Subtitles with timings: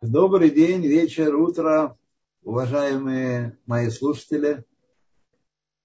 [0.00, 1.98] Добрый день, вечер, утро,
[2.44, 4.64] уважаемые мои слушатели.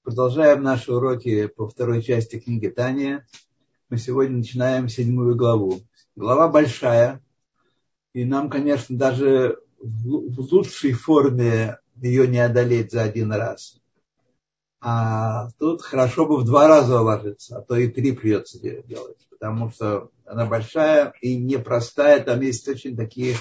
[0.03, 3.25] Продолжаем наши уроки по второй части книги Тания.
[3.89, 5.81] Мы сегодня начинаем седьмую главу.
[6.15, 7.23] Глава большая,
[8.13, 13.81] и нам, конечно, даже в лучшей форме ее не одолеть за один раз.
[14.79, 19.71] А тут хорошо бы в два раза уложиться, а то и три придется делать, потому
[19.71, 23.37] что она большая и непростая, там есть очень такие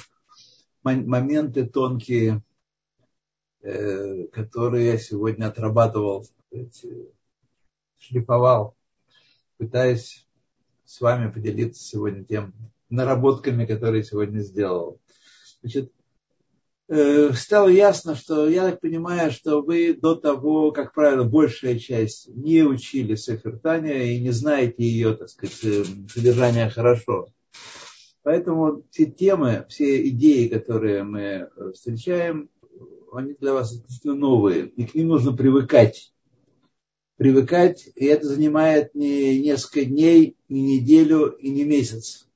[0.84, 2.42] моменты тонкие,
[3.62, 6.26] э, которые я сегодня отрабатывал,
[7.98, 8.76] шлифовал,
[9.58, 10.26] пытаясь
[10.84, 12.52] с вами поделиться сегодня тем
[12.90, 15.00] наработками, которые сегодня сделал.
[15.62, 15.92] Значит,
[16.88, 22.28] э, стало ясно, что я так понимаю, что вы до того, как правило, большая часть
[22.28, 27.28] не учили Сефертания и не знаете ее, так сказать, э, содержание хорошо.
[28.22, 32.50] Поэтому все темы, все идеи, которые мы э, встречаем,
[33.12, 36.12] они для вас действительно новые, и к ним нужно привыкать.
[37.16, 42.28] Привыкать, и это занимает не несколько дней, не неделю и не месяц.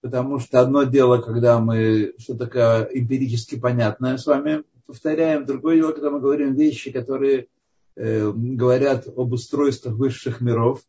[0.00, 5.92] Потому что одно дело, когда мы что-то такое эмпирически понятное с вами повторяем, другое дело,
[5.92, 7.48] когда мы говорим вещи, которые
[7.94, 10.82] э, говорят об устройствах высших миров,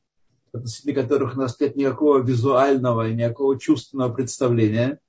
[0.51, 4.99] относительно которых у нас нет никакого визуального и никакого чувственного представления.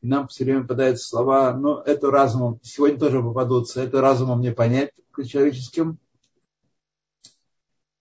[0.00, 4.52] И нам все время попадаются слова, ну, это разумом, сегодня тоже попадутся, это разумом не
[4.52, 4.92] понять
[5.26, 5.98] человеческим.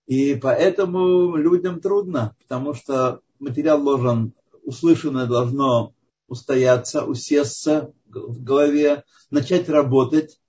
[0.06, 5.94] И поэтому людям трудно, потому что материал должен, услышанное должно
[6.28, 10.40] устояться, усесться в голове, начать работать,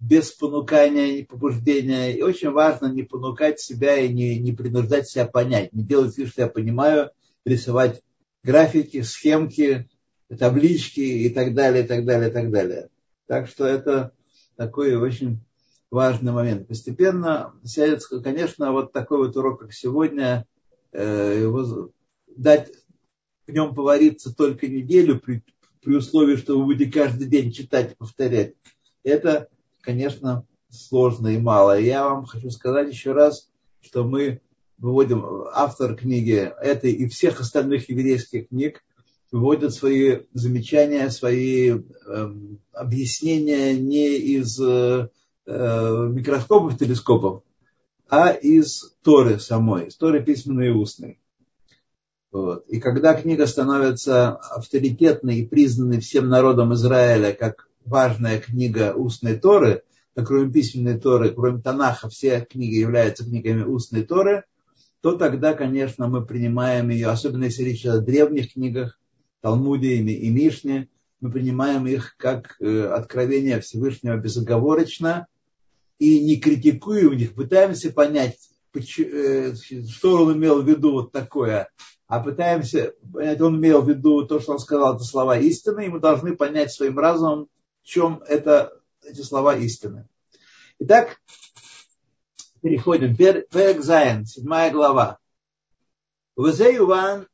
[0.00, 2.16] без понукания и побуждения.
[2.16, 5.72] И очень важно не понукать себя и не, не принуждать себя понять.
[5.72, 7.10] Не делать вид, что я понимаю,
[7.44, 8.02] рисовать
[8.42, 9.88] графики, схемки,
[10.38, 12.88] таблички и так далее, и так далее, и так далее.
[13.26, 14.12] Так что это
[14.56, 15.40] такой очень
[15.90, 16.66] важный момент.
[16.66, 17.54] Постепенно
[18.22, 20.46] конечно, вот такой вот урок, как сегодня,
[20.92, 21.90] э, его
[22.36, 22.72] дать
[23.46, 25.42] в нем повариться только неделю при,
[25.82, 28.54] при условии, что вы будете каждый день читать и повторять.
[29.02, 29.48] Это
[29.80, 31.78] конечно, сложно и мало.
[31.78, 33.48] Я вам хочу сказать еще раз,
[33.80, 34.40] что мы
[34.78, 38.82] выводим, автор книги этой и всех остальных еврейских книг
[39.30, 42.34] выводят свои замечания, свои э,
[42.72, 45.08] объяснения не из э,
[45.46, 47.42] микроскопов, телескопов,
[48.08, 51.20] а из Торы самой, из Торы письменной и устной.
[52.32, 52.66] Вот.
[52.68, 59.82] И когда книга становится авторитетной и признанной всем народом Израиля как важная книга устной Торы,
[60.14, 64.44] а кроме письменной Торы, кроме Танаха, все книги являются книгами устной Торы,
[65.00, 68.98] то тогда, конечно, мы принимаем ее, особенно если речь о древних книгах,
[69.40, 70.88] Талмуде и Мишне,
[71.20, 75.26] мы принимаем их как э, откровение Всевышнего безоговорочно
[75.98, 78.38] и не критикуем их, пытаемся понять,
[78.74, 79.54] э,
[79.88, 81.68] что он имел в виду вот такое,
[82.06, 85.88] а пытаемся понять, он имел в виду то, что он сказал, это слова истины, и
[85.88, 87.48] мы должны понять своим разумом,
[87.90, 90.08] чем это, эти слова истины.
[90.78, 91.20] Итак,
[92.62, 93.16] переходим.
[93.16, 95.18] Перек Зайн, седьмая глава.
[96.36, 96.46] В
[96.76, 97.26] Иван,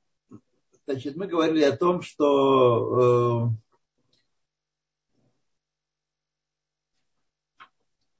[0.86, 3.52] значит, мы говорили о том, что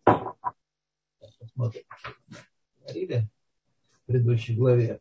[0.05, 0.13] э,
[1.41, 1.85] посмотрим,
[2.83, 3.31] говорили
[4.03, 5.01] в предыдущей главе.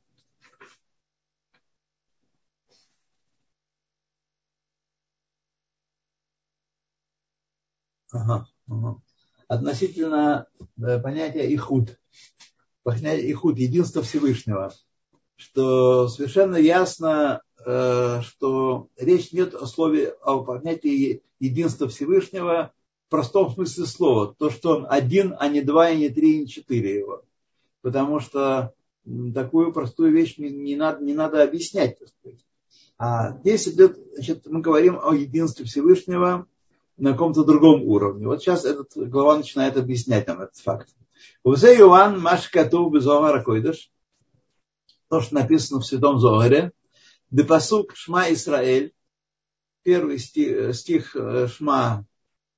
[9.48, 12.00] Относительно э, понятия ихуд.
[12.84, 14.74] Понятие ихуд, единство Всевышнего.
[15.36, 22.74] Что совершенно ясно, э, что речь нет о слове, о понятии единства Всевышнего
[23.08, 24.36] в простом смысле слова.
[24.38, 27.24] То, что он один, а не два, и не три, и не четыре его.
[27.82, 28.74] Потому что
[29.34, 31.98] такую простую вещь не, не, надо, не надо объяснять.
[32.98, 36.48] А здесь идет, значит, мы говорим о единстве Всевышнего,
[36.98, 38.28] на каком-то другом уровне.
[38.28, 40.90] Вот сейчас этот глава начинает объяснять нам этот факт.
[41.44, 43.92] Узе Иоанн Машкату Безомара Койдыш,
[45.10, 46.72] то, что написано в Святом Зогаре,
[47.30, 48.94] Депасук Шма Исраэль,
[49.84, 52.06] первый стих, стих э, Шма,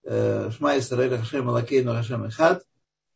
[0.04, 2.64] э, Шма Исраэль Хашем Алакейну Хашем Эхад,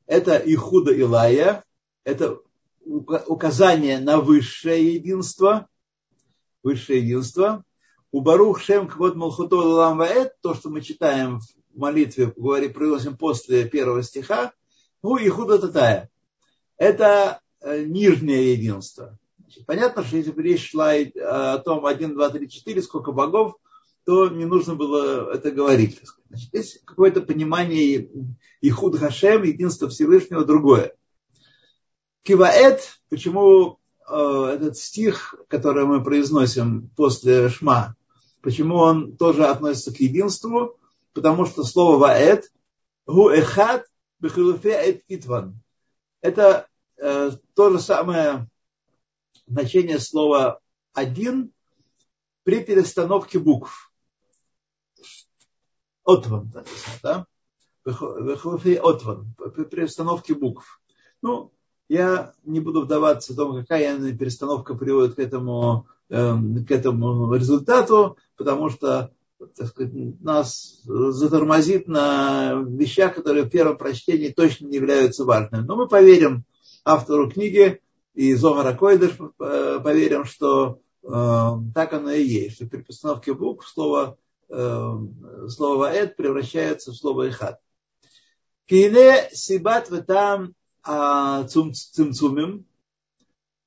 [0.06, 1.64] это Ихуда Илая,
[2.04, 2.40] это
[2.84, 5.68] указание на высшее единство,
[6.64, 7.64] высшее единство,
[8.12, 13.16] у Барух Шем Квот Малхуто Лам Ваэт, то, что мы читаем в молитве, говори, произносим
[13.16, 14.52] после первого стиха,
[15.02, 16.10] ну и худо татая.
[16.78, 19.18] Это э, нижнее единство.
[19.40, 23.56] Значит, понятно, что если бы речь шла о том 1, 2, 3, 4, сколько богов,
[24.06, 26.02] то не нужно было это говорить.
[26.30, 28.10] Значит, есть какое-то понимание
[28.62, 30.96] Ихуд Хашем, единство Всевышнего, другое.
[32.24, 37.96] Киваэт, почему э, этот стих, который мы произносим после Шма,
[38.42, 40.78] почему он тоже относится к единству?
[41.14, 42.52] Потому что слово ваэт,
[43.06, 43.86] гу эхат,
[44.20, 45.60] бехилуфе эт итван.
[46.22, 46.68] Это
[46.98, 48.48] э, то же самое
[49.48, 50.60] значение слова
[50.94, 51.52] один
[52.44, 53.92] при перестановке букв.
[56.04, 56.52] Отван,
[57.04, 57.26] да?
[57.84, 60.82] Отван, при перестановке букв.
[61.22, 61.52] Ну,
[61.90, 68.70] я не буду вдаваться в том, какая перестановка приводит к этому, к этому результату, потому
[68.70, 69.12] что
[69.56, 69.92] так сказать,
[70.22, 75.66] нас затормозит на вещах, которые в первом прочтении точно не являются важными.
[75.66, 76.44] Но мы поверим
[76.86, 77.82] автору книги
[78.14, 81.08] и Зомара Койдыш э, поверим, что э,
[81.74, 84.18] так оно и есть, что при постановке букв слово,
[84.50, 84.98] э,
[85.48, 87.60] слово «ваэт» превращается в слово «эхат».
[88.68, 90.54] Кине сибат там
[90.84, 92.66] а, цимцумим,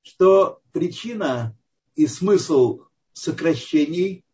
[0.01, 1.55] что причина
[1.95, 2.81] и смысл
[3.13, 4.25] сокращений,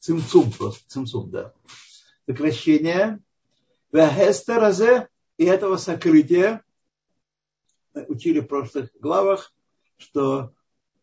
[0.00, 1.52] цимцум просто, цимцум, да,
[2.26, 3.20] сокращения,
[3.92, 5.08] вехестер
[5.38, 6.62] и этого сокрытия,
[8.08, 9.52] учили в прошлых главах,
[9.96, 10.52] что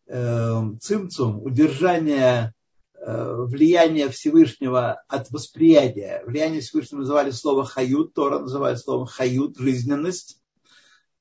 [0.06, 2.54] э, цимцум, удержание
[2.94, 6.22] э, влияния Всевышнего от восприятия.
[6.24, 10.40] Влияние Всевышнего называли слово хают, Тора называет словом хают, жизненность.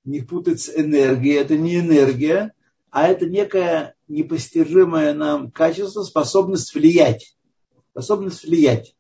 [0.03, 2.53] Не путать с энергией, это не энергия,
[2.93, 7.35] а это некое непостижимое нам качество, способность влиять.
[7.91, 8.95] Способность влиять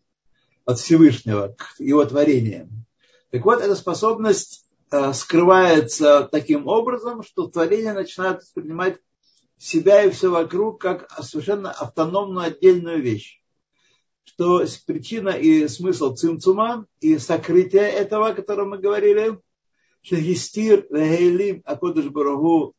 [0.65, 2.85] от Всевышнего к его творениям.
[3.31, 4.63] Так вот, эта способность
[4.93, 8.99] Э, скрывается таким образом, что творение начинает воспринимать
[9.57, 13.41] себя и все вокруг как совершенно автономную отдельную вещь.
[14.23, 19.39] Что причина и смысл цимцума и сокрытия этого, о котором мы говорили,
[20.03, 22.75] шагистир вегейлим акодыш барагу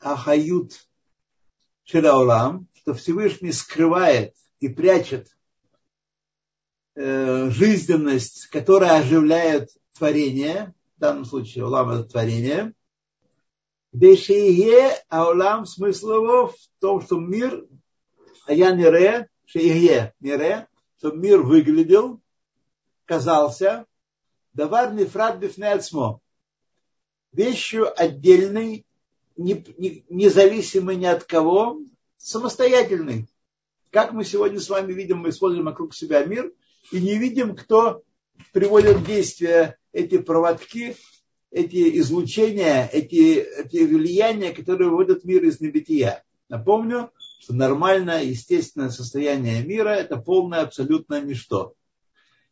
[0.00, 0.72] ахают
[1.84, 5.28] шераулам, что Всевышний скрывает и прячет
[6.94, 12.74] э, жизненность, которая оживляет творение, данном случае улам это творение.
[13.92, 17.66] Бешие аулам смысл его в том, что мир,
[18.46, 22.20] а я не ре, шие не что мир выглядел,
[23.04, 23.84] казался,
[24.54, 26.20] давар нефрат бифнецмо,
[27.32, 28.86] вещью отдельной,
[29.36, 31.80] независимой ни от кого,
[32.16, 33.26] самостоятельной.
[33.90, 36.52] Как мы сегодня с вами видим, мы используем вокруг себя мир
[36.90, 38.02] и не видим, кто
[38.52, 40.96] приводит в действие эти проводки,
[41.50, 46.24] эти излучения, эти, эти влияния, которые выводят мир из небытия.
[46.48, 51.74] Напомню, что нормальное, естественное состояние мира– это полное абсолютное ничто.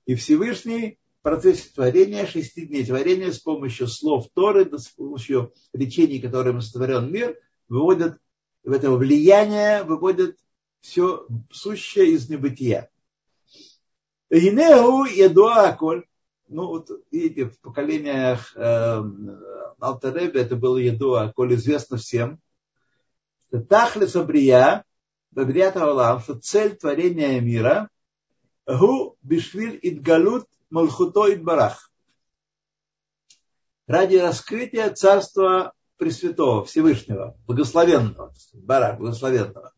[0.05, 6.61] И Всевышний процессе творения, шести дней творения, с помощью слов Торы, с помощью речений, которыми
[6.61, 7.39] сотворен мир,
[7.69, 8.19] выводит
[8.65, 10.39] в это влияние, выводит
[10.81, 12.91] все сущее из небытия.
[14.31, 16.05] Инеу едуа коль
[16.51, 19.03] ну, вот видите, в поколениях э,
[19.79, 22.41] Алтаребе это было еду, а коль известно всем,
[23.49, 24.85] что Тахлис Абрия,
[25.31, 27.89] Бабрият Аллах, что цель творения мира,
[28.67, 31.93] гу бишвиль идгалут малхуто идбарах.
[33.87, 39.73] Ради раскрытия царства Пресвятого, Всевышнего, Благословенного, Барах, Благословенного.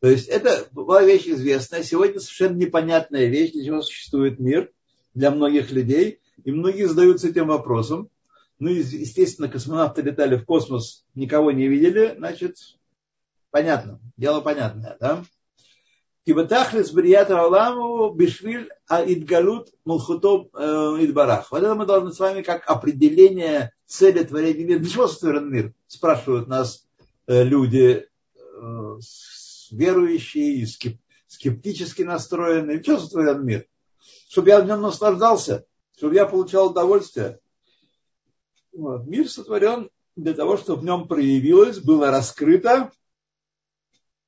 [0.00, 4.70] То есть это была вещь известная, сегодня совершенно непонятная вещь, для чего существует мир–
[5.18, 8.08] для многих людей, и многие задаются этим вопросом.
[8.60, 12.56] Ну, естественно, космонавты летали в космос, никого не видели, значит,
[13.50, 15.24] понятно, дело понятное, да?
[16.28, 21.50] Кибатахлис Брията Аламу Бишвиль Аидгалут Мулхутом Идбарах.
[21.50, 24.78] Вот это мы должны с вами как определение цели творения мира.
[24.78, 25.72] Для чего сотворен мир?
[25.86, 26.86] Спрашивают нас
[27.26, 28.06] люди
[29.70, 30.66] верующие и
[31.28, 32.76] скептически настроенные.
[32.76, 33.66] Для чего сотворен мир?
[34.28, 35.64] чтобы я в нем наслаждался,
[35.96, 37.40] чтобы я получал удовольствие.
[38.72, 39.06] Вот.
[39.06, 42.92] Мир сотворен для того, чтобы в нем проявилось, было раскрыто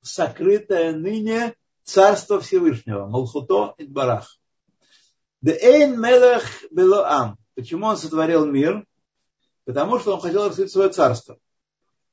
[0.02, 1.54] сокрытое ныне
[1.84, 4.38] Царство Всевышнего, Малхуто и Барах.
[5.42, 7.38] Эйн Мелех Белоам.
[7.54, 8.86] Почему он сотворил мир?
[9.64, 11.38] Потому что он хотел раскрыть свое царство.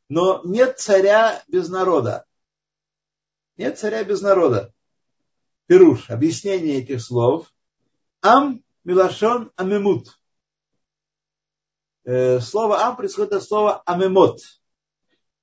[0.10, 2.26] Но нет царя без народа.
[3.58, 4.74] Нет царя без народа.
[5.66, 7.52] Пируш, объяснение этих слов.
[8.22, 10.18] Ам милашон амемут.
[12.06, 14.40] Э, слово ам происходит от слова амемот.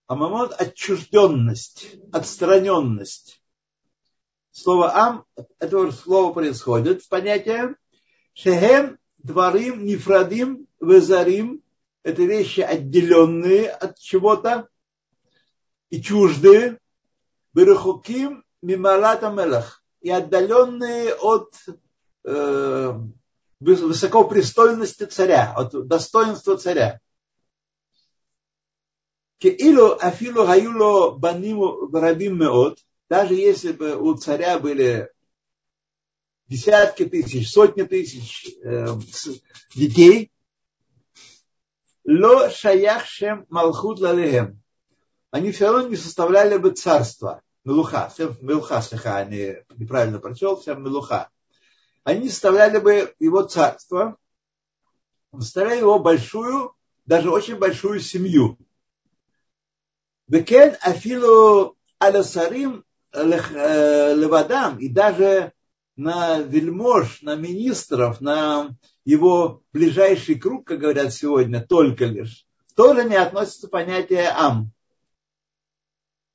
[0.06, 3.42] Амемот– отчужденность, отстраненность.
[4.54, 5.24] Слово ам,
[5.58, 7.74] это слово происходит в понятие
[8.34, 11.60] шехем дворим нефрадим везарим.
[12.04, 14.68] Это вещи отделенные от чего-то
[15.90, 16.78] и чуждые.
[17.52, 19.82] Берухуким мималата мелах.
[20.00, 21.52] И отдаленные от
[22.24, 23.00] э,
[23.58, 27.00] высокопристойности царя, от достоинства царя.
[29.38, 35.10] Кеилу афилу гаюло баниму рабим меот, даже если бы у царя были
[36.48, 38.86] десятки тысяч, сотни тысяч э,
[39.74, 40.32] детей,
[42.04, 44.60] ло шаях шем малхут лалехем.
[45.30, 47.42] Они все равно не составляли бы царство.
[47.64, 51.30] Мелуха, Мелуха, слегка, они неправильно прочел, вся Мелуха.
[52.02, 54.18] Они составляли бы его царство,
[55.32, 56.74] составляли его большую,
[57.06, 58.58] даже очень большую семью.
[60.28, 62.84] Бекен афилу алясарим
[63.14, 65.52] левадам, и даже
[65.96, 73.16] на вельмож, на министров, на его ближайший круг, как говорят сегодня, только лишь, тоже не
[73.16, 74.72] относится понятие ам.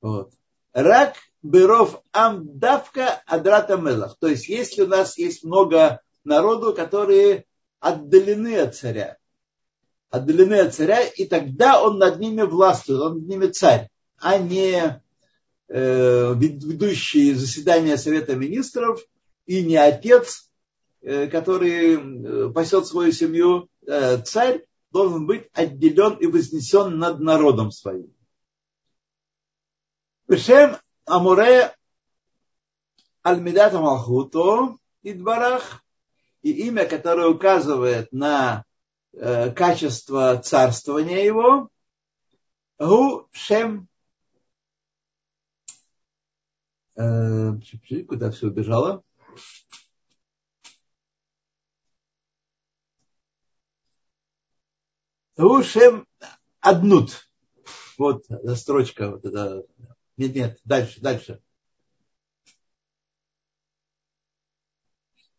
[0.00, 0.32] Вот.
[0.72, 4.16] Рак быров ам давка адрата мелах.
[4.18, 7.44] То есть, если у нас есть много народу, которые
[7.80, 9.18] отдалены от царя,
[10.10, 14.72] отдалены от царя, и тогда он над ними властвует, он над ними царь, а не
[14.72, 15.00] э,
[15.72, 19.00] ведущий заседания Совета Министров
[19.46, 20.50] и не отец,
[21.00, 27.70] э, который э, пасет свою семью, э, царь должен быть отделен и вознесен над народом
[27.70, 28.12] своим.
[30.26, 31.74] Бешем Амуре
[33.22, 35.84] Альмидат Малхуто Идбарах
[36.42, 38.64] и имя, которое указывает на
[39.12, 41.68] э, качество царствования его,
[42.78, 43.82] Гу Шем.
[43.82, 43.86] Э,
[48.06, 49.02] куда все убежало?
[55.36, 56.06] Гу Шем
[56.60, 57.28] Аднут.
[57.96, 58.24] Вот
[58.56, 59.64] строчка, вот эта
[60.20, 61.40] нет, нет, дальше, дальше.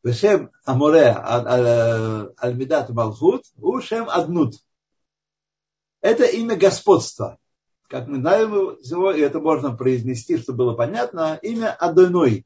[0.04, 1.12] Вешем Аморе
[2.38, 4.56] Альмидат Малхут, Ушем Аднут.
[6.02, 7.38] Это имя господства.
[7.92, 12.46] Как мы знаем его, и это можно произнести, чтобы было понятно, имя Адоной,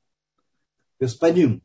[0.99, 1.61] господин.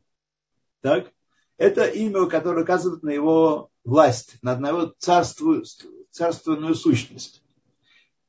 [0.81, 1.11] Так?
[1.57, 5.63] Это имя, которое указывает на его власть, на его царству,
[6.11, 7.41] царственную сущность.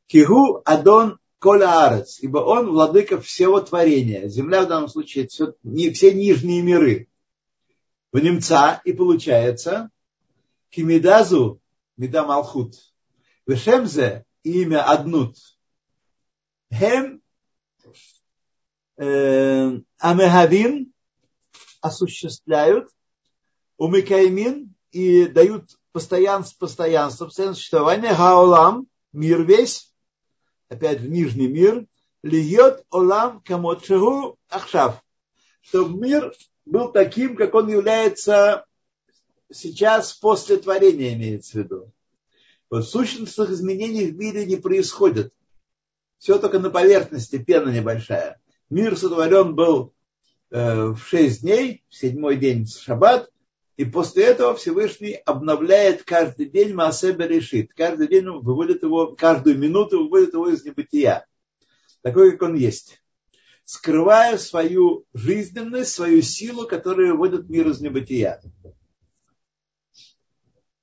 [0.07, 4.29] Кигу Адон Коля Арец, ибо он владыка всего творения.
[4.29, 7.09] Земля в данном случае все, не, все нижние миры.
[8.11, 9.91] В немца и получается
[10.71, 11.61] Кимидазу
[11.99, 12.77] Мида Малхут.
[13.47, 15.37] Вешемзе имя Аднут.
[16.73, 17.21] Хем
[18.97, 20.93] э, Амехавин
[21.81, 22.89] осуществляют,
[23.77, 29.93] умыкаймин и дают постоянство, постоянство, постоянство существования, гаолам, мир весь,
[30.69, 31.87] опять в нижний мир,
[32.23, 35.03] льет олам камотшигу ахшав,
[35.61, 36.33] чтобы мир
[36.65, 38.65] был таким, как он является
[39.53, 41.93] сейчас после творения, имеется в виду.
[42.73, 45.35] Вот сущностных изменений в мире не происходит.
[46.17, 48.41] Все только на поверхности, пена небольшая.
[48.71, 49.93] Мир сотворен был
[50.51, 53.31] э, в шесть дней, в седьмой день шаббат,
[53.77, 57.75] и после этого Всевышний обновляет каждый день Маасеба решит.
[57.75, 61.27] Каждый день выводит его, каждую минуту выводит его из небытия.
[62.01, 63.03] Такой, как он есть.
[63.67, 68.41] Скрывая свою жизненность, свою силу, которая выводит мир из небытия.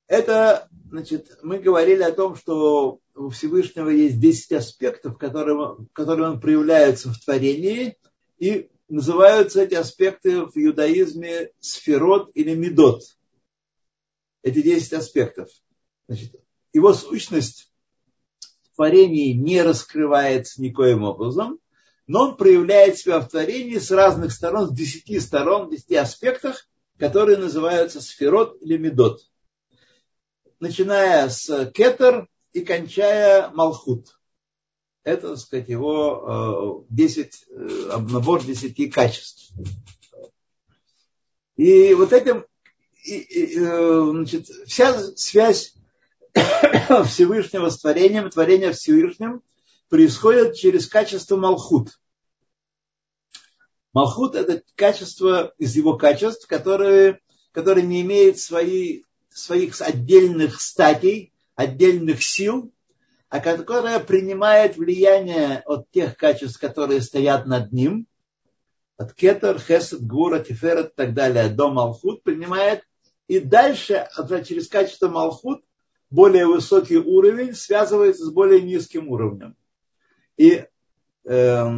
[0.10, 6.42] Это, значит, мы говорили о том, что у Всевышнего есть 10 аспектов, которые, которые он
[6.42, 7.96] проявляется в творении,
[8.40, 13.04] и называются эти аспекты в иудаизме сферот или медот.
[14.42, 15.50] Эти 10 аспектов.
[16.08, 16.36] Значит,
[16.74, 17.72] его сущность
[18.64, 21.60] в творении не раскрывается никоим образом,
[22.08, 26.68] но он проявляет себя в творении с разных сторон, с десяти сторон, в десяти аспектах,
[26.98, 29.29] которые называются сферот или медот.
[30.60, 34.20] Начиная с кетер и кончая малхут
[35.04, 39.52] это, так сказать, его 10, э, э, набор 10 качеств.
[41.56, 42.46] И вот этим
[43.06, 45.76] э, значит, вся связь
[47.06, 49.42] Всевышнего с творением, творения Всевышним
[49.90, 52.00] происходит через качество Малхут.
[53.92, 57.20] Малхут– это качество из его качеств, которые,
[57.52, 59.02] которые не имеют свои,
[59.40, 62.72] своих отдельных статей, отдельных сил,
[63.30, 68.08] а которая принимает влияние от тех качеств, которые стоят над ним,
[68.98, 72.84] от кетер, хесед, гура, тиферет и так далее до малхут принимает.
[73.28, 74.10] И дальше,
[74.46, 75.64] через качество малхут,
[76.10, 79.56] более высокий уровень связывается с более низким уровнем.
[80.38, 80.66] И
[81.24, 81.70] э,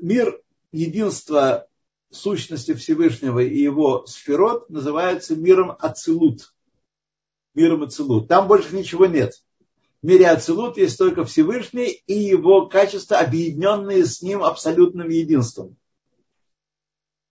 [0.00, 1.66] мир единства
[2.10, 6.53] сущности Всевышнего и его сферот называется миром Ацилут.
[7.54, 8.28] Миром Ацилут.
[8.28, 9.32] Там больше ничего нет.
[10.02, 15.76] В мире Ацилут есть только Всевышний и его качества, объединенные с ним абсолютным единством.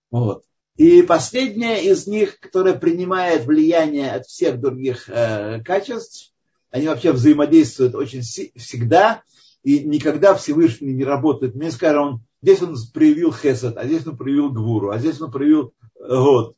[0.09, 0.43] Вот.
[0.75, 6.33] И последняя из них, которая принимает влияние от всех других э, качеств,
[6.71, 9.21] они вообще взаимодействуют очень всегда,
[9.61, 11.53] и никогда Всевышний не работает.
[11.53, 15.73] Мне скажем, здесь он проявил хесед, а здесь он проявил гвуру, а здесь он проявил
[15.95, 16.55] э, год.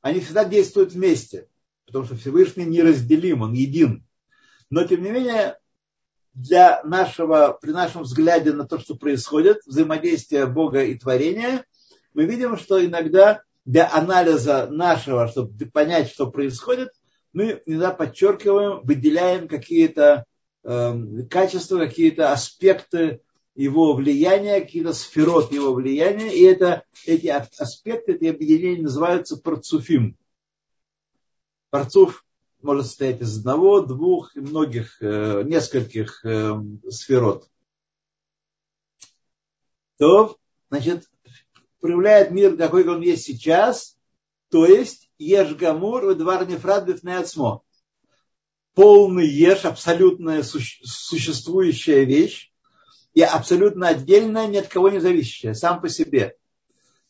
[0.00, 1.46] Они всегда действуют вместе,
[1.86, 4.06] потому что Всевышний неразделим, он един.
[4.70, 5.58] Но тем не менее,
[6.34, 11.64] для нашего, при нашем взгляде на то, что происходит, взаимодействие Бога и творения,
[12.12, 16.90] мы видим, что иногда для анализа нашего, чтобы понять, что происходит,
[17.32, 20.24] мы иногда подчеркиваем, выделяем какие-то
[20.62, 20.94] э,
[21.30, 23.20] качества, какие-то аспекты
[23.54, 30.16] его влияния, какие-то сферот его влияния, и это, эти аспекты, эти объединения называются парцуфим.
[31.74, 32.24] Парцуф
[32.62, 36.54] может состоять из одного, двух и многих, э, нескольких э,
[36.88, 37.50] сферот.
[39.98, 40.38] То,
[40.70, 41.10] значит,
[41.80, 43.98] проявляет мир, какой он есть сейчас,
[44.50, 47.64] то есть Ешгамур Ведвар Нефрад Бифнеацмо.
[48.74, 52.52] Полный Еш, абсолютная существующая вещь,
[53.14, 56.36] и абсолютно отдельная, ни от кого не зависящая, сам по себе.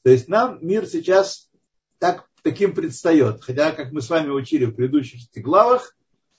[0.04, 1.50] То есть нам мир сейчас
[1.98, 3.42] так, таким предстает.
[3.42, 5.96] Хотя, как мы с вами учили в предыдущих главах,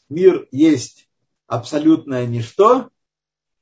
[0.08, 1.10] мир есть
[1.48, 2.90] абсолютное ничто,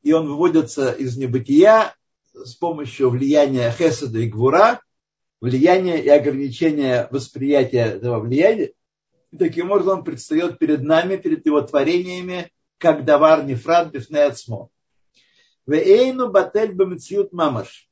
[0.04, 1.96] и он выводится из небытия
[2.34, 4.82] с помощью влияния Хеседа и Гвура,
[5.40, 8.74] влияния и ограничения восприятия этого влияния.
[9.32, 14.68] И таким образом он предстает перед нами, перед его творениями, как давар нефрат бифнеацмо.
[15.66, 17.90] Вейну батель бамциют мамаш.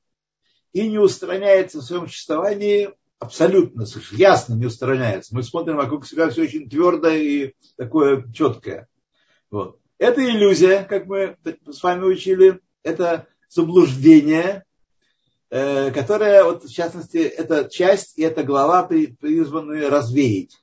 [0.73, 5.35] И не устраняется в своем существовании абсолютно, ясно не устраняется.
[5.35, 8.87] Мы смотрим вокруг себя все очень твердое и такое четкое.
[9.51, 9.79] Вот.
[9.99, 11.37] Это иллюзия, как мы
[11.69, 14.65] с вами учили, это заблуждение,
[15.51, 20.59] э, которое, вот, в частности, эта часть и эта глава призваны развеять.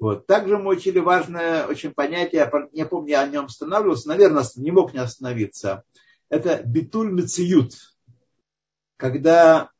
[0.00, 0.26] Вот.
[0.26, 4.92] Также мы учили важное очень понятие, я помню, я о нем останавливался, наверное, не мог
[4.94, 5.84] не остановиться.
[6.28, 7.74] Это битуль мециют,
[8.96, 9.70] когда,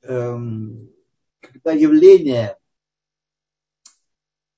[0.00, 0.95] эм,
[1.62, 2.56] когда явление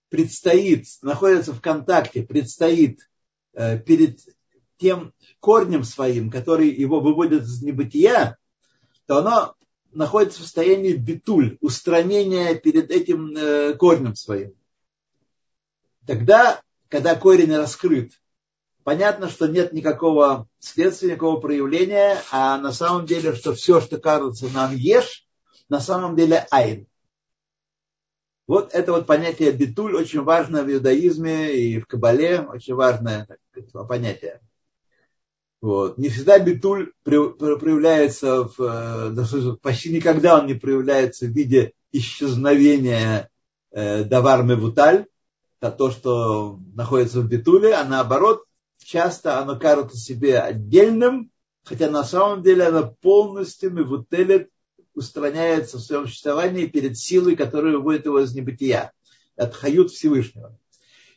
[0.08, 3.08] предстоит, находится в контакте, предстоит
[3.52, 4.20] э, перед
[4.78, 8.38] тем корнем своим, который его выводит из небытия,
[9.06, 9.54] то оно
[9.92, 14.54] находится в состоянии битуль, устранения перед этим э, корнем своим.
[16.06, 18.12] Тогда, когда корень раскрыт,
[18.84, 24.48] понятно, что нет никакого следствия, никакого проявления, а на самом деле, что все, что кажется
[24.48, 25.28] нам ешь,
[25.68, 26.87] на самом деле айн.
[28.48, 33.28] Вот это вот понятие битуль очень важно в иудаизме и в Кабале, очень важное
[33.86, 34.40] понятие.
[35.60, 35.98] Вот.
[35.98, 43.28] Не всегда битуль проявляется, в, э, почти никогда он не проявляется в виде исчезновения
[43.70, 45.06] э, давар мевуталь,
[45.60, 48.44] то, что находится в битуле, а наоборот,
[48.82, 51.30] часто оно кажется себе отдельным,
[51.64, 54.48] хотя на самом деле оно полностью мевутелет
[54.98, 58.92] устраняется в своем существовании перед силой, которая выводит его из небытия,
[59.36, 60.58] от хают Всевышнего.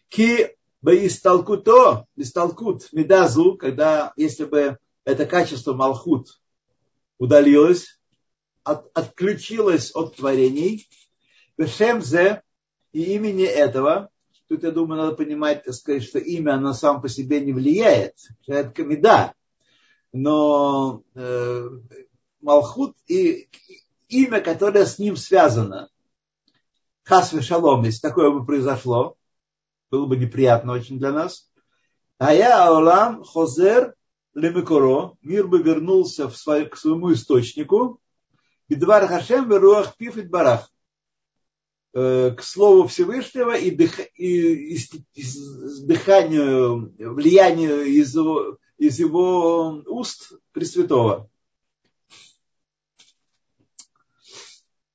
[0.07, 6.39] Ки Баисталкуто, исталкут, медазу, когда, если бы это качество малхут
[7.17, 7.99] удалилось,
[8.63, 10.87] от, отключилось от творений,
[11.57, 12.41] Бешемзе
[12.93, 14.09] и имени этого,
[14.47, 18.15] тут, я думаю, надо понимать, так сказать, что имя, оно сам по себе не влияет,
[18.47, 19.33] это камеда,
[20.11, 21.69] но э,
[22.41, 23.49] Малхут и
[24.09, 25.89] имя, которое с ним связано,
[27.03, 29.17] Хасве Шалом, если такое бы произошло,
[29.89, 31.49] было бы неприятно очень для нас.
[32.17, 33.95] А я Аолам Хозер
[34.33, 37.99] Лемикоро, мир бы вернулся в свой, к своему источнику,
[38.69, 40.71] Бедвар Хашем Веруах Пифит Барах,
[41.93, 44.77] э, к слову Всевышнего и, дых, и, и,
[45.15, 45.23] и
[45.83, 51.30] дыханию, влиянию из его, из его уст Пресвятого.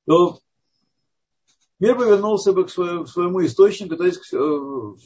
[0.07, 0.40] То
[1.79, 4.97] мир повернулся бы к своему, источнику, то есть э,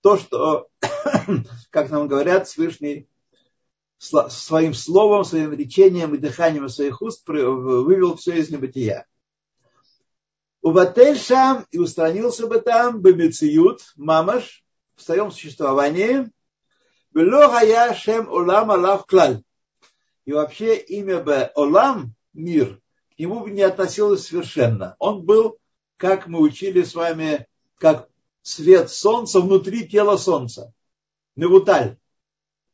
[0.00, 0.68] то, что,
[1.70, 3.08] как нам говорят, Всевышний
[3.98, 9.06] своим словом, своим речением и дыханием своих уст вывел все из небытия.
[10.60, 14.64] Убатель шам и устранился бы там бемециют, мамаш,
[14.94, 16.30] в своем существовании,
[17.94, 19.42] шем олам алав клаль.
[20.24, 22.80] И вообще имя бы Олам, мир,
[23.18, 24.94] к нему бы не относилось совершенно.
[25.00, 25.58] Он был,
[25.96, 28.08] как мы учили с вами, как
[28.42, 30.72] свет солнца внутри тела солнца.
[31.34, 31.98] Невуталь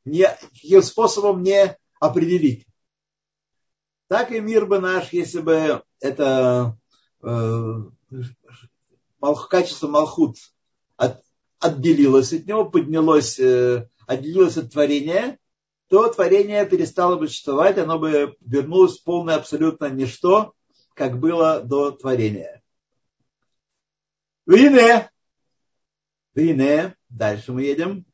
[0.04, 2.66] не, таким способом не определить.
[4.08, 6.76] Так и мир бы наш, если бы это
[7.22, 7.74] э,
[9.48, 10.36] качество Малхут
[10.98, 11.22] от,
[11.58, 15.38] отделилось от него, поднялось, э, отделилось от творения,
[15.88, 20.54] то творение перестало бы существовать, оно бы вернулось в полное абсолютно ничто,
[20.94, 22.62] как было до творения.
[24.46, 25.10] Вине.
[26.34, 26.96] Вине.
[27.08, 28.04] Дальше мы едем.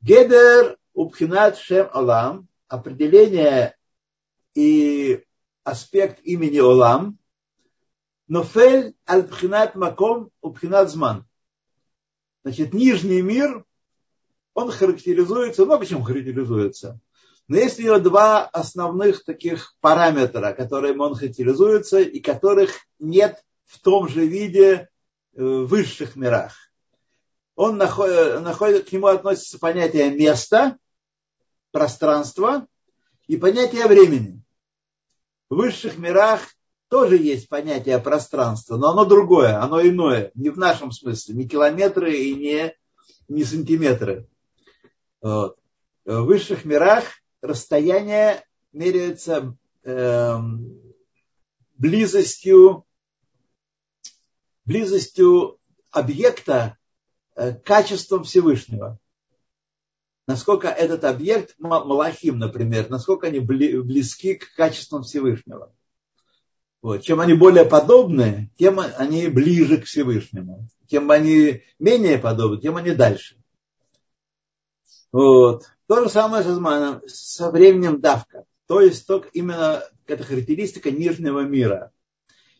[0.00, 3.76] Гедер Упхинат Шем Олам, определение
[4.54, 5.24] и
[5.64, 7.18] аспект имени Олам,
[8.28, 11.26] Нофель Аль-Пхинат Маком Упхинат Зман.
[12.42, 13.64] Значит, нижний мир,
[14.54, 17.00] он характеризуется, много чем характеризуется.
[17.46, 23.80] Но есть у него два основных таких параметра, которыми он характеризуется и которых нет в
[23.80, 24.88] том же виде
[25.34, 26.54] э, в высших мирах.
[27.56, 30.78] Он находит, находит, к нему относится понятие места
[31.70, 32.66] пространства
[33.26, 34.42] и понятие времени.
[35.50, 36.40] В высших мирах
[36.88, 42.14] тоже есть понятие пространства, но оно другое, оно иное, не в нашем смысле, не километры
[42.16, 42.74] и не,
[43.28, 44.28] не сантиметры.
[45.24, 45.58] Вот.
[46.04, 47.04] В высших мирах
[47.40, 50.36] расстояние меряется э,
[51.78, 52.84] близостью,
[54.66, 55.58] близостью
[55.90, 56.76] объекта
[57.34, 58.98] э, качеством Всевышнего
[60.26, 65.72] насколько этот объект, Малахим, например, насколько они близки к качествам Всевышнего.
[66.82, 67.02] Вот.
[67.02, 70.68] Чем они более подобны, тем они ближе к Всевышнему.
[70.86, 73.36] Тем они менее подобны, тем они дальше.
[75.14, 75.66] Вот.
[75.86, 78.44] То же самое со, со временем давка.
[78.66, 81.92] То есть только именно эта характеристика нижнего мира.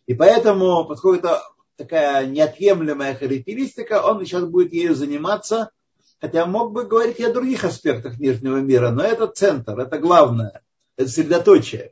[0.06, 1.42] И поэтому, поскольку это
[1.76, 5.70] такая неотъемлемая характеристика, он сейчас будет ею заниматься–
[6.24, 10.62] Хотя мог бы говорить и о других аспектах нижнего мира, но это центр, это главное,
[10.96, 11.90] это средоточие.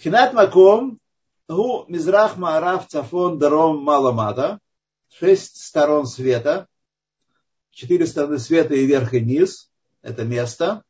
[0.00, 1.00] Хинат Маком,
[1.48, 4.60] гу Мизрах Маарав Цафон Даром Маламата,
[5.08, 6.68] шесть сторон света,
[7.76, 10.82] четыре стороны света и верх и низ, это место.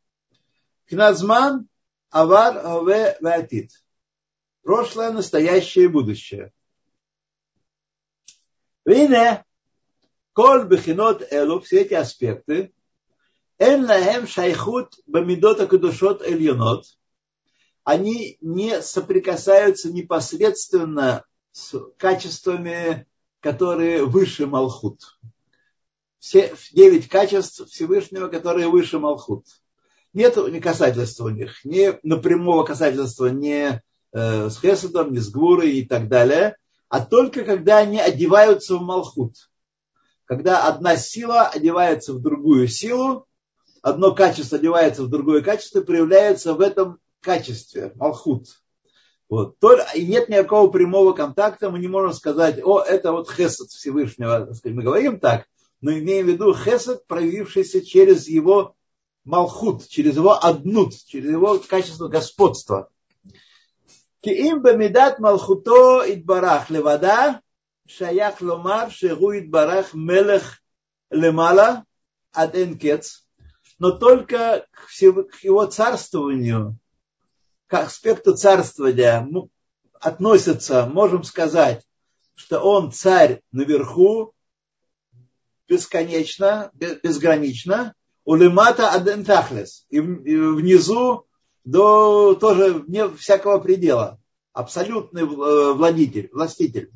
[0.88, 1.68] Хиназман
[2.10, 3.72] Авар Аве Ватит.
[4.62, 6.52] Прошлое, настоящее и будущее.
[8.84, 9.44] Вине
[10.32, 12.72] Коль бехинот элу, все эти аспекты,
[13.58, 16.84] эн лаем шайхут бамидот акадушот эльонот,
[17.82, 23.08] они не соприкасаются непосредственно с качествами,
[23.40, 25.00] которые выше Малхут.
[26.18, 29.44] Все девять качеств Всевышнего, которые выше Малхут.
[30.12, 33.80] Нет ни касательства у них, ни напрямого касательства ни
[34.12, 36.56] э, с Хесадом, ни с Гвурой и так далее,
[36.88, 39.34] а только когда они одеваются в Малхут
[40.26, 43.26] когда одна сила одевается в другую силу,
[43.80, 48.48] одно качество одевается в другое качество, проявляется в этом качестве, малхут.
[49.28, 49.56] Вот.
[49.94, 54.52] И нет никакого прямого контакта, мы не можем сказать, о, это вот хесед Всевышнего.
[54.64, 55.46] Мы говорим так,
[55.80, 58.74] но имеем в виду хесед, проявившийся через его
[59.24, 62.90] малхут, через его однут, через его качество господства.
[64.20, 67.40] Киим бамидат малхуто идбарах левада
[67.86, 70.62] шаях ломар шегуит барах мелех
[71.10, 71.84] лемала
[72.32, 73.26] аден кец,
[73.78, 74.90] но только к
[75.42, 76.78] его царствованию,
[77.66, 79.28] к аспекту царствования
[80.00, 81.86] относится, можем сказать,
[82.34, 84.34] что он царь наверху,
[85.68, 91.26] бесконечно, безгранично, улемата адентахлес, и внизу
[91.64, 94.18] до тоже вне всякого предела,
[94.52, 96.90] абсолютный владитель, властитель.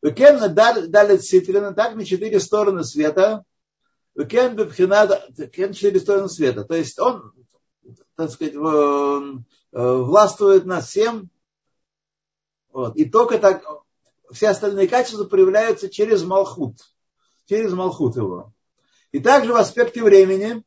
[0.00, 3.44] Векен дали цитрина, так на четыре стороны света.
[4.14, 6.64] Векен бебхинада, кен четыре стороны света.
[6.64, 7.32] То есть он,
[8.14, 8.54] так сказать,
[9.72, 11.30] властвует над всем.
[12.72, 12.96] Вот.
[12.96, 13.64] И только так
[14.32, 16.76] все остальные качества проявляются через Малхут.
[17.48, 18.52] Через Малхут его.
[19.10, 20.62] И также в аспекте времени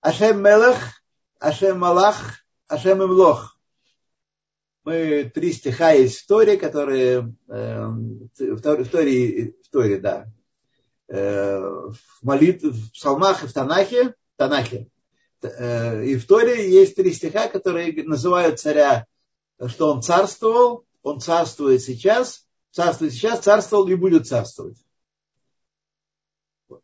[0.00, 1.02] Ашем Мелах,
[1.38, 3.60] Ашем Малах, Ашем Имлох
[4.84, 10.26] мы три стиха из Тори, которые э, в Торе, в Торе, да,
[11.08, 14.88] э, в молитве, в псалмах и в Танахе, Танахе.
[15.42, 19.06] Э, и в Торе есть три стиха, которые называют царя,
[19.66, 24.78] что он царствовал, он царствует сейчас, царствует сейчас, царствовал и будет царствовать.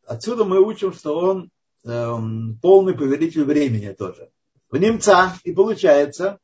[0.06, 1.50] Отсюда мы учим, что он
[1.84, 4.30] эм, полный повелитель времени тоже.
[4.70, 6.38] В немца и получается,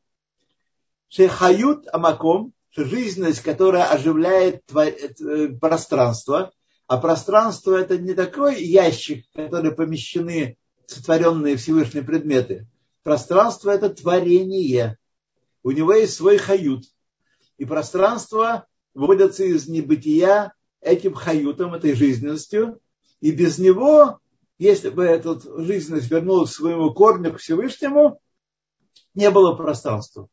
[1.09, 6.51] что хают амаком, что жизненность, которая оживляет э, пространство,
[6.87, 12.67] а пространство это не такой ящик, в который помещены сотворенные Всевышние предметы.
[13.03, 14.97] Пространство это творение.
[15.61, 16.85] У него есть свой хают.
[17.57, 22.79] И пространство выводится из небытия этим хаютом, этой жизненностью.
[23.23, 24.19] И без него,
[24.57, 28.21] если бы эта жизненность вернулась к своему корню, к Всевышнему,
[29.13, 30.27] не было пространства.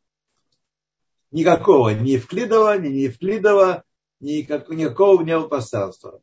[1.30, 3.84] Никакого, ни Евклидова, ни Евклидова,
[4.18, 6.20] никак, никакого не было пространства.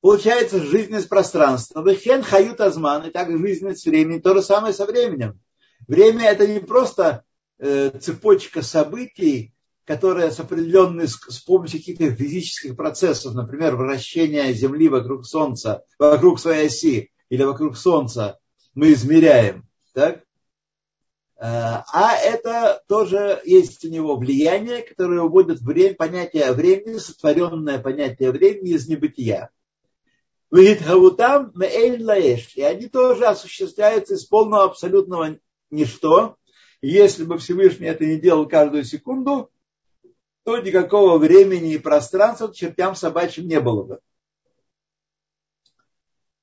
[0.00, 1.88] Получается жизненность пространства.
[1.88, 5.40] Вехен хают азман, и так жизненность времени, то же самое со временем.
[5.86, 7.22] Время это не просто
[7.58, 9.54] э, цепочка событий,
[9.90, 16.68] которая с определенной, с, помощью каких-то физических процессов, например, вращения Земли вокруг Солнца, вокруг своей
[16.68, 18.38] оси или вокруг Солнца,
[18.72, 19.68] мы измеряем.
[19.92, 20.18] Так?
[21.40, 28.30] Э, а это тоже есть у него влияние, которое вводит время, понятие времени, сотворенное понятие
[28.30, 29.50] времени из небытия.
[30.52, 30.66] И
[32.62, 35.36] они тоже осуществляются из полного абсолютного
[35.68, 36.36] ничто.
[36.80, 39.50] если бы Всевышний это не делал каждую секунду,
[40.44, 44.00] то никакого времени и пространства чертям собачьим не было бы.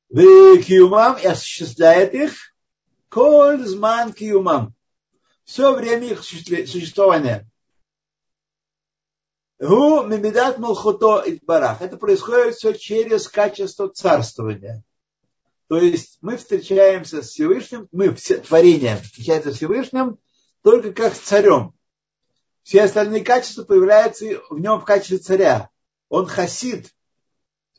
[0.10, 2.54] В киумам и осуществляет их
[3.10, 3.64] коль
[4.14, 4.74] киумам
[5.48, 7.50] все время их существования.
[9.60, 11.82] Гу мимидат малхуто барах.
[11.82, 14.84] Это происходит все через качество царствования.
[15.68, 20.20] То есть мы встречаемся с Всевышним, мы все творения встречаемся с Всевышним
[20.62, 21.74] только как с царем.
[22.68, 25.70] Все остальные качества появляются в нем в качестве царя.
[26.10, 26.94] Он хасид,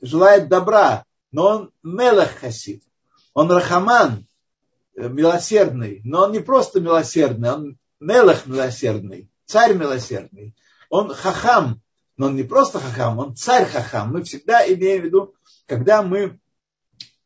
[0.01, 2.83] желает добра, но он мелах хасид.
[3.35, 4.27] Он рахаман,
[4.98, 10.57] Э, милосердный, но он не просто милосердный, он мелах милосердный, царь милосердный.
[10.90, 11.81] Он хахам,
[12.16, 14.12] но он не просто хахам, он царь хахам.
[14.12, 15.35] Мы всегда имеем в виду,
[15.66, 16.40] когда мы...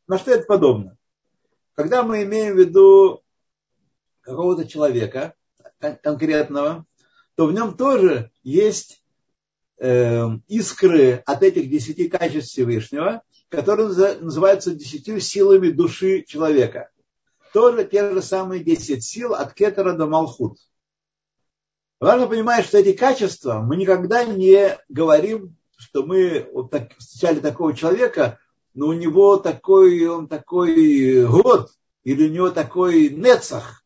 [0.05, 0.97] На что это подобно?
[1.73, 3.23] Когда мы имеем в виду
[4.21, 5.33] какого-то человека
[5.79, 6.85] конкретного,
[7.35, 9.03] то в нем тоже есть
[9.77, 13.87] э, искры от этих десяти качеств Всевышнего, которые
[14.19, 16.89] называются десятью силами души человека
[17.53, 20.57] тоже те же самые 10 сил от кетера до малхут.
[21.99, 27.73] Важно понимать, что эти качества мы никогда не говорим, что мы вот так, встречали такого
[27.73, 28.39] человека,
[28.73, 31.71] но у него такой, он такой год,
[32.03, 33.85] или у него такой нецах.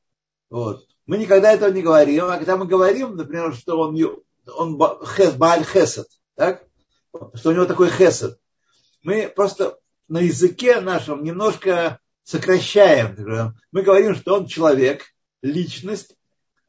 [0.50, 0.88] Вот.
[1.08, 2.26] Мы никогда этого не говорим.
[2.26, 3.98] А когда мы говорим, например, что он,
[4.46, 4.78] он
[5.16, 6.64] хес, Бааль Хесед, так?
[7.34, 8.38] что у него такой Хесед,
[9.04, 9.78] мы просто
[10.10, 13.56] на языке нашем немножко сокращаем.
[13.72, 15.06] Мы говорим, что он человек,
[15.42, 16.16] личность.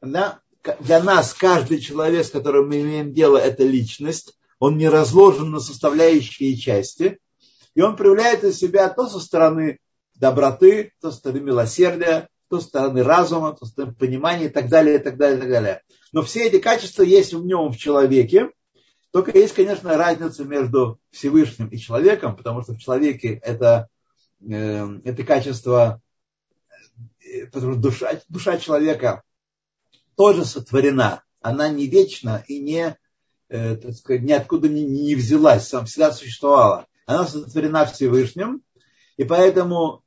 [0.01, 0.39] Да?
[0.79, 4.37] Для нас каждый человек, с которым мы имеем дело, это личность.
[4.57, 7.19] Он не разложен на составляющие части.
[7.75, 9.79] И он проявляет из себя то со стороны
[10.15, 14.99] доброты, то со стороны милосердия, то стороны разума, то стороны понимания и так далее, и
[14.99, 15.81] так далее, и так далее.
[16.11, 18.49] Но все эти качества есть в нем, в человеке.
[19.11, 23.89] Только есть, конечно, разница между Всевышним и человеком, потому что в человеке это
[24.41, 26.01] Эм, это качество,
[27.19, 29.23] э, потому что душа, душа человека
[30.15, 31.23] тоже сотворена.
[31.41, 32.97] Она не вечна и не,
[33.49, 36.87] э, так сказать, ниоткуда не, не взялась, сам всегда существовала.
[37.05, 38.63] Она сотворена Всевышним,
[39.17, 40.03] и поэтому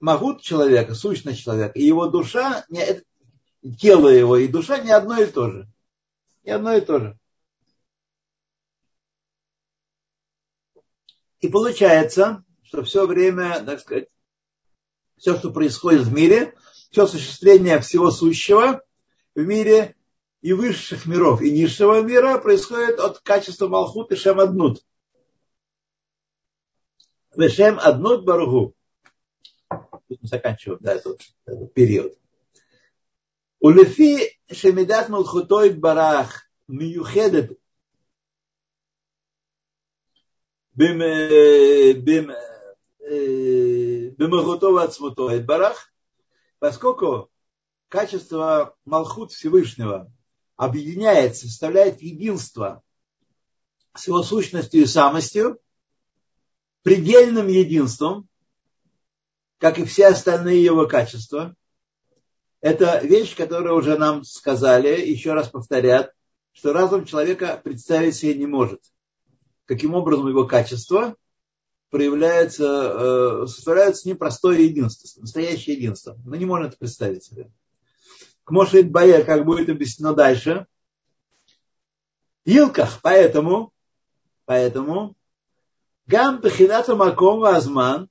[0.00, 2.66] могут человека, сущность человека, и его душа,
[3.78, 5.68] тело его и душа не одно и то же.
[6.42, 7.18] Не одно и то же.
[11.40, 14.08] И получается, что все время, так сказать,
[15.16, 16.54] все, что происходит в мире,
[16.90, 18.82] все осуществление всего сущего
[19.34, 19.96] в мире
[20.40, 24.82] и высших миров, и низшего мира происходит от качества Малхут и Шем Аднут.
[27.36, 28.74] Вешем Аднут Баргу
[30.10, 32.18] будем заканчивать да, этот, этот период.
[33.60, 37.58] Улефи шемидат мулхутой барах миюхедет
[40.74, 41.16] бимагутов
[44.74, 45.92] э, э, ацмуто барах,
[46.58, 47.30] поскольку
[47.88, 50.12] качество Малхут Всевышнего
[50.56, 52.82] объединяется, составляет единство
[53.94, 55.60] с его сущностью и самостью,
[56.82, 58.29] предельным единством,
[59.60, 61.54] как и все остальные его качества.
[62.62, 66.12] Это вещь, которую уже нам сказали, еще раз повторят,
[66.52, 68.80] что разум человека представить себе не может.
[69.66, 71.14] Каким образом его качество
[71.90, 76.16] проявляется, э, составляется непростое единство, настоящее единство.
[76.24, 77.50] Мы не можем это представить себе.
[78.44, 80.66] К Мошит Бае, как будет объяснено дальше.
[82.44, 83.72] Илках, поэтому,
[84.46, 85.14] поэтому,
[86.06, 88.08] Гам Бехинату Маком Вазман,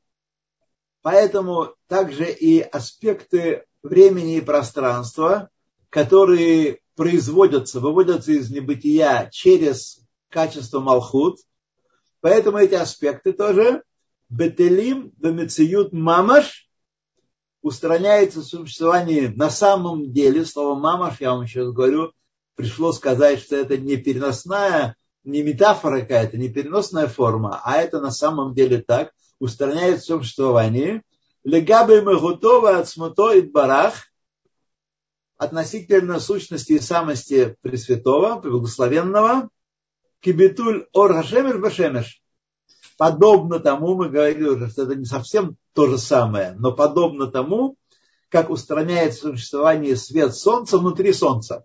[1.01, 5.49] поэтому также и аспекты времени и пространства,
[5.89, 11.39] которые производятся, выводятся из небытия через качество Малхут,
[12.21, 13.83] Поэтому эти аспекты тоже.
[14.29, 16.69] Бетелим бемециют мамаш
[17.62, 20.45] устраняется существование на самом деле.
[20.45, 22.12] Слово мамаш, я вам сейчас говорю,
[22.55, 28.12] пришло сказать, что это не переносная, не метафора какая-то, не переносная форма, а это на
[28.12, 31.04] самом деле так, устраняет существование.
[31.43, 34.10] Легабы мегутова от смуто и барах
[35.38, 39.49] относительно сущности и самости Пресвятого, Благословенного,
[40.19, 42.21] кибитуль ор хашемеш башемеш.
[42.97, 47.78] Подобно тому, мы говорили уже, что это не совсем то же самое, но подобно тому,
[48.28, 51.63] как устраняет существование свет солнца внутри солнца.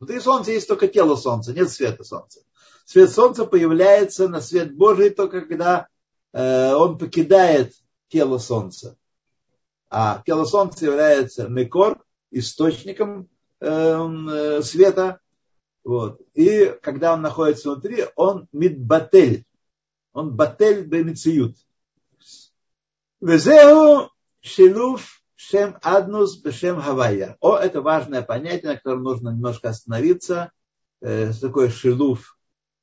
[0.00, 2.40] Внутри солнца есть только тело солнца, нет света солнца.
[2.86, 5.88] Свет солнца появляется на свет Божий только когда
[6.32, 7.74] он покидает
[8.08, 8.96] тело солнца.
[9.90, 13.28] А тело солнца является мекор, источником
[13.60, 15.20] э, э, света,
[15.84, 16.20] вот.
[16.34, 19.44] И когда он находится внутри, он мидбатель.
[20.12, 21.56] Он батель бемициют.
[23.20, 27.36] Везеу шилуф шем аднус бешем хавая.
[27.40, 30.52] О, это важное понятие, на котором нужно немножко остановиться.
[31.00, 32.38] Э, что такое шилуф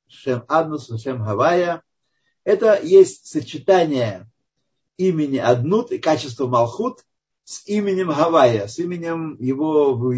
[0.06, 1.82] шем аднус бешем хавая?
[2.44, 4.26] Это есть сочетание
[4.96, 7.04] имени Аднут и качества Малхут
[7.44, 10.14] с именем Гавайя, с именем его,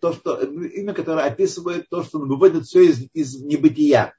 [0.00, 4.14] то, что, имя, которое описывает то, что он выводит все из, из небытия.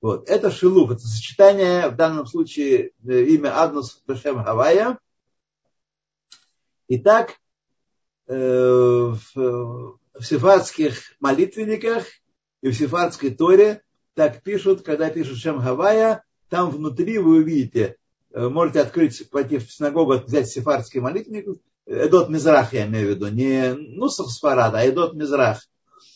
[0.00, 0.28] Вот.
[0.28, 4.98] Это шилуф, это сочетание, в данном случае, э, имя Аднус Бешем Гавайя.
[6.86, 7.36] Итак,
[8.28, 12.04] э, в, сефардских молитвенниках
[12.60, 13.82] и в сефардской Торе
[14.14, 17.96] так пишут, когда пишут Шем Гавайя, там внутри вы увидите
[18.30, 23.28] Э, можете открыть, пойти в синагогу, взять сефардский молитвенник, Эдот Мизрах, я имею в виду,
[23.28, 25.66] не Нусах Сфарад, а Эдот Мизрах.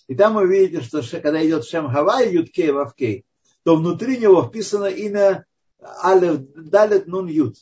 [0.07, 3.25] И там вы видите, что когда идет Шем Хавай, Юткей, Вавкей,
[3.65, 5.47] то внутри него вписано имя
[5.81, 7.57] Алев Далет Нун Ют.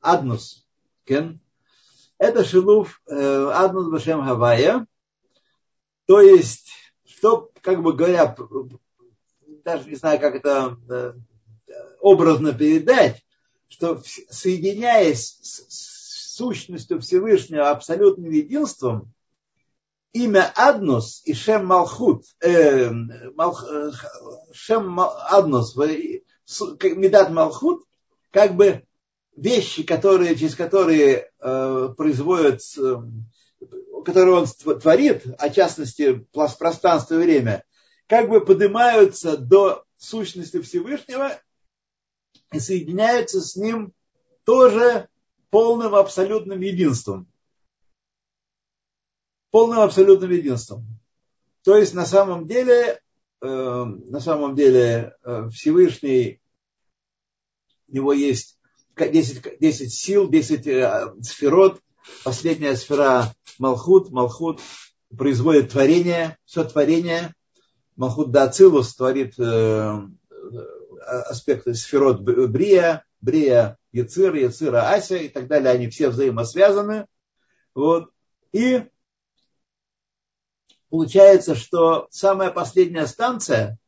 [0.00, 0.66] Аднус.
[1.04, 1.40] Кен?
[2.18, 4.86] Это шилув э, Аднус Башем Хавая.
[6.06, 6.70] То есть,
[7.04, 8.34] что, как бы говоря,
[9.64, 11.12] даже не знаю, как это э,
[12.04, 13.24] образно передать,
[13.68, 19.10] что соединяясь с сущностью Всевышнего абсолютным единством,
[20.12, 23.90] имя Аднус и Шем Малхут, э, Малх, э,
[24.52, 27.86] Шем Аднус, Медат Малхут,
[28.30, 28.84] как бы
[29.34, 32.96] вещи, которые, через которые э, производят, э,
[34.04, 37.64] которые он творит, а в частности пространство и время,
[38.06, 41.40] как бы поднимаются до сущности Всевышнего
[42.52, 43.92] и соединяются с ним
[44.44, 45.08] тоже
[45.50, 47.26] полным абсолютным единством.
[49.50, 50.84] Полным абсолютным единством.
[51.62, 53.00] То есть на самом деле,
[53.40, 56.40] э, на самом деле э, Всевышний,
[57.88, 58.58] у него есть
[58.96, 61.80] 10, 10 сил, 10 э, сферот.
[62.22, 64.10] Последняя сфера Малхут.
[64.10, 64.60] Малхут
[65.16, 67.34] производит творение, все творение.
[67.96, 69.34] Малхут Дацилус творит
[71.04, 77.06] аспекты сферот Брия, Брия Яцир, Яцира Ася и так далее, они все взаимосвязаны.
[77.74, 78.10] Вот.
[78.52, 78.84] И
[80.90, 83.78] получается, что самая последняя станция,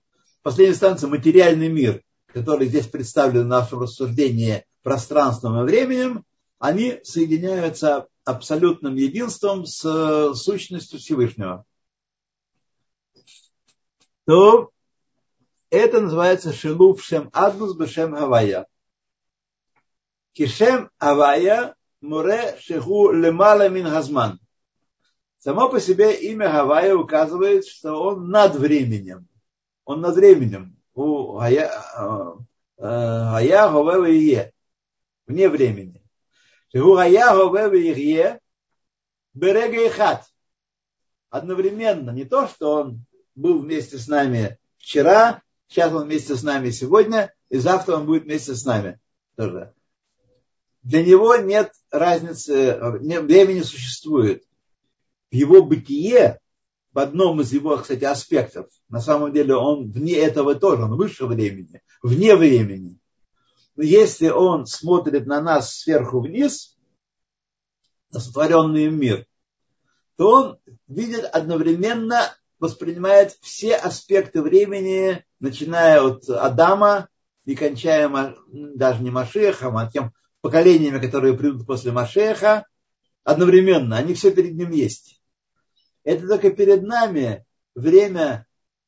[0.43, 6.25] последняя станция материальный мир, который здесь представлен в нашем рассуждении пространством и временем,
[6.59, 11.65] они соединяются абсолютным единством с сущностью Всевышнего.
[14.25, 14.71] То
[15.71, 18.67] это называется шилув шем аднус бешем авая.
[20.33, 24.41] Кишем авая муре шеху лемала мин газман.
[25.39, 29.29] Само по себе имя Гавайя указывает, что он над временем.
[29.85, 30.77] Он над временем.
[30.93, 31.71] У Гая
[32.79, 34.53] Говева Ие.
[35.29, 36.03] Вне времени.
[36.73, 38.41] Шеху Гая Говева Ие
[39.35, 40.25] Берега и хат.
[41.31, 42.11] Одновременно.
[42.11, 43.05] Не то, что он
[43.37, 48.25] был вместе с нами вчера, Сейчас он вместе с нами сегодня, и завтра он будет
[48.25, 49.01] вместе с нами
[49.37, 49.75] тоже.
[50.83, 54.45] Для него нет разницы, времени существует.
[55.33, 56.41] В его бытие,
[56.93, 61.27] в одном из его, кстати, аспектов, на самом деле он вне этого тоже, он выше
[61.27, 62.99] времени, вне времени.
[63.75, 66.79] Но если он смотрит на нас сверху вниз,
[68.13, 69.27] на сотворенный мир,
[70.17, 77.09] то он видит одновременно, воспринимает все аспекты времени, начиная от Адама
[77.45, 82.67] и кончая даже не Машехом, а тем поколениями, которые придут после Машеха,
[83.25, 83.97] одновременно.
[83.97, 85.21] Они все перед ним есть.
[86.05, 88.47] Это только перед нами время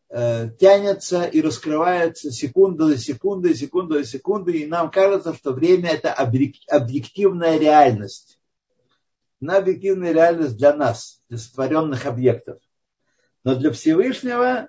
[0.09, 5.91] э, тянется и раскрывается секунда за секундой, секунда за секундой, и нам кажется, что время
[5.91, 8.41] это объективная реальность.
[9.41, 12.61] На объективная реальность для нас, для сотворенных объектов.
[13.45, 14.69] Но для Всевышнего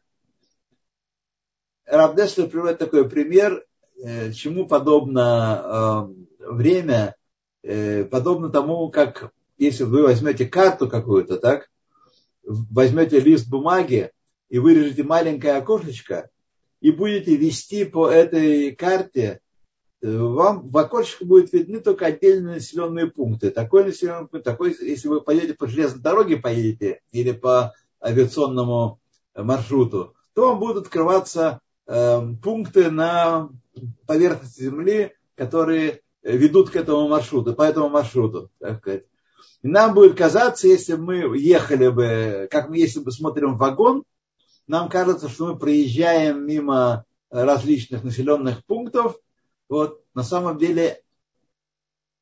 [1.90, 3.66] Рабдеслер приводит такой пример,
[4.02, 6.08] э, чему подобно
[6.40, 7.16] э, время,
[7.64, 11.70] э, подобно тому, как если вы возьмете карту какую-то, так,
[12.44, 14.12] возьмете лист бумаги
[14.50, 16.30] и вырежете маленькое окошечко
[16.80, 19.42] и будете вести по этой карте,
[20.02, 23.50] вам в окошечко будут видны только отдельные населенные пункты.
[23.50, 29.02] Такой населенный пункт, такой, если вы поедете по железной дороге, поедете или по авиационному
[29.36, 33.50] маршруту, то вам будут открываться э, пункты на
[34.06, 38.52] поверхности Земли, которые ведут к этому маршруту, по этому маршруту.
[38.60, 39.06] Так сказать.
[39.62, 44.04] И нам будет казаться, если мы ехали бы, как мы если бы смотрим вагон,
[44.68, 49.18] нам кажется, что мы проезжаем мимо различных населенных пунктов.
[49.68, 51.02] Вот на самом деле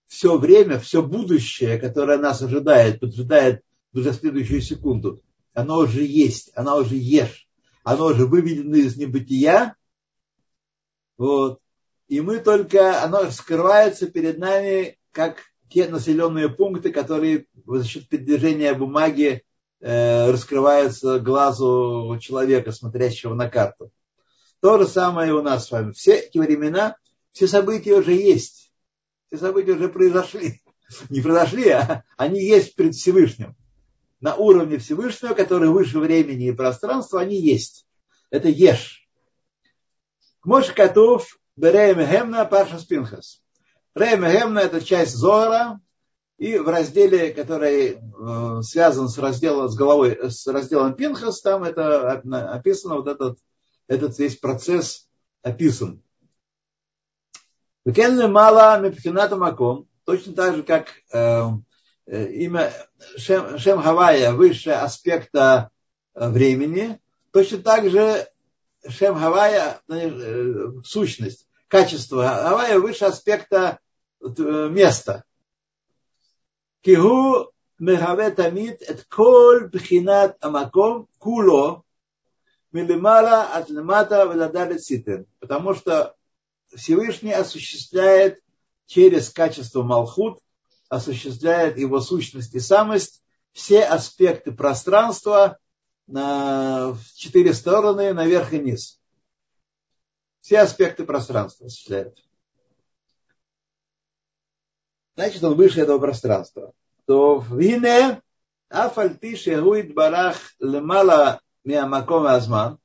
[0.08, 3.64] все время, все будущее, которое нас ожидает, поджидает
[3.94, 5.22] уже следующую секунду,
[5.54, 7.47] оно уже есть, оно уже ешь,
[7.88, 9.78] оно уже выведено из небытия,
[11.18, 11.62] вот,
[12.10, 15.38] и мы только, оно скрывается перед нами, как
[15.70, 19.42] те населенные пункты, которые за счет передвижения бумаги
[19.80, 23.90] э, раскрываются глазу человека, смотрящего на карту.
[24.60, 25.94] То же самое и у нас с вами.
[25.94, 26.98] Все эти времена,
[27.32, 28.70] все события уже есть.
[29.28, 30.62] Все события уже произошли.
[31.10, 33.56] Не произошли, а они есть пред Всевышним
[34.20, 37.88] на уровне Всевышнего, который выше времени и пространства, они есть.
[38.30, 39.08] Это ешь.
[40.44, 43.42] Мош Катув Береем Гемна Паша Спинхас.
[43.96, 45.80] Реем Гемна это часть Зора,
[46.38, 52.12] и в разделе, который э, связан с разделом, с головой, с разделом Пинхас, там это
[52.12, 53.40] описано, вот этот,
[53.88, 55.08] этот весь процесс
[55.42, 56.04] описан.
[57.86, 61.50] Векенли мало мепхината маком, точно так же, как Э,
[62.08, 62.74] имя
[63.18, 65.70] Шем, Шем Хавая выше аспекта
[66.14, 67.00] э, времени,
[67.32, 68.28] точно так же
[68.88, 73.80] Шем Хавая, э, сущность, качество Хавая выше аспекта
[74.22, 75.24] места.
[76.82, 81.84] Кигу мехаве тамид эт кол бхинат амаком куло
[82.72, 85.26] милимала от лемата владали ситен.
[85.40, 86.16] Потому что
[86.74, 88.40] Всевышний осуществляет
[88.86, 90.40] через качество Малхут
[90.90, 95.58] осуществляет его сущность и самость, все аспекты пространства
[96.06, 99.00] на в четыре стороны, наверх и низ.
[100.42, 102.18] Все аспекты пространства осуществляет.
[105.16, 106.74] Значит, он выше этого пространства.
[107.06, 108.22] То в вине
[108.70, 112.80] афальти шегуит барах лемала миамаком азман.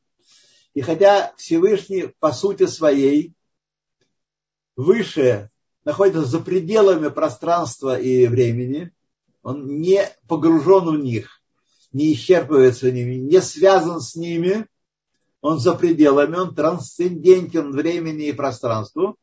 [0.74, 3.34] И хотя Всевышний по сути своей
[4.74, 5.51] выше
[5.84, 8.92] находится за пределами пространства и времени,
[9.42, 11.40] он не погружен в них,
[11.92, 14.66] не исчерпывается ними, не связан с ними,
[15.40, 19.16] он за пределами, он трансцендентен времени и пространству.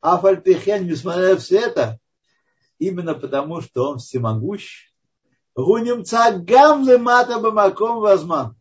[0.00, 1.98] А Фальпихен, несмотря на все это,
[2.78, 4.90] именно потому, что он всемогущ,
[5.54, 8.56] Гунимца гамлы мата бамаком возман.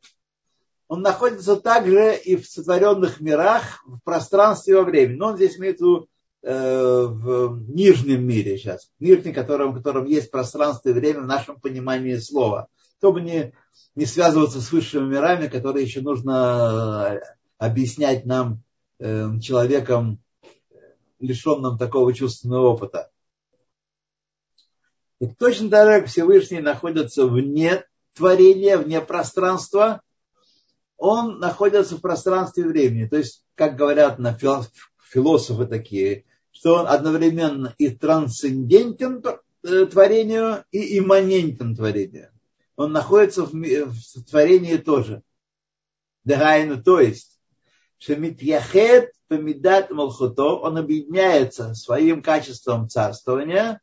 [0.88, 5.18] Он находится также и в сотворенных мирах, в пространстве и во времени.
[5.18, 6.09] Но он здесь имеет в виду
[6.42, 11.60] в нижнем мире сейчас, нижний, в котором, в котором есть пространство и время в нашем
[11.60, 12.68] понимании слова,
[12.98, 13.54] чтобы не,
[13.96, 17.20] не связываться с высшими мирами, которые еще нужно э,
[17.58, 18.64] объяснять нам,
[19.00, 20.22] э, человеком,
[21.20, 23.12] лишенным такого чувственного опыта.
[25.20, 27.84] И точно так же Всевышний находится вне
[28.16, 30.02] творения, вне пространства,
[30.98, 33.08] он находится в пространстве времени.
[33.08, 39.24] То есть, как говорят на философы такие, что он одновременно и трансцендентен
[39.64, 42.32] э, творению, и имманентен творению.
[42.76, 45.22] Он находится в, в творении тоже.
[46.24, 47.40] Дагайну, то есть,
[47.98, 53.82] Шемитьяхет помидат малхуто, он объединяется своим качеством царствования,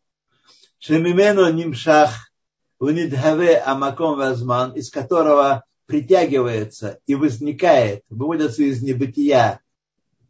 [0.79, 2.31] Шемимену нимшах
[2.79, 9.61] унидхаве амаком вазман, из которого притягивается и возникает, выводится из небытия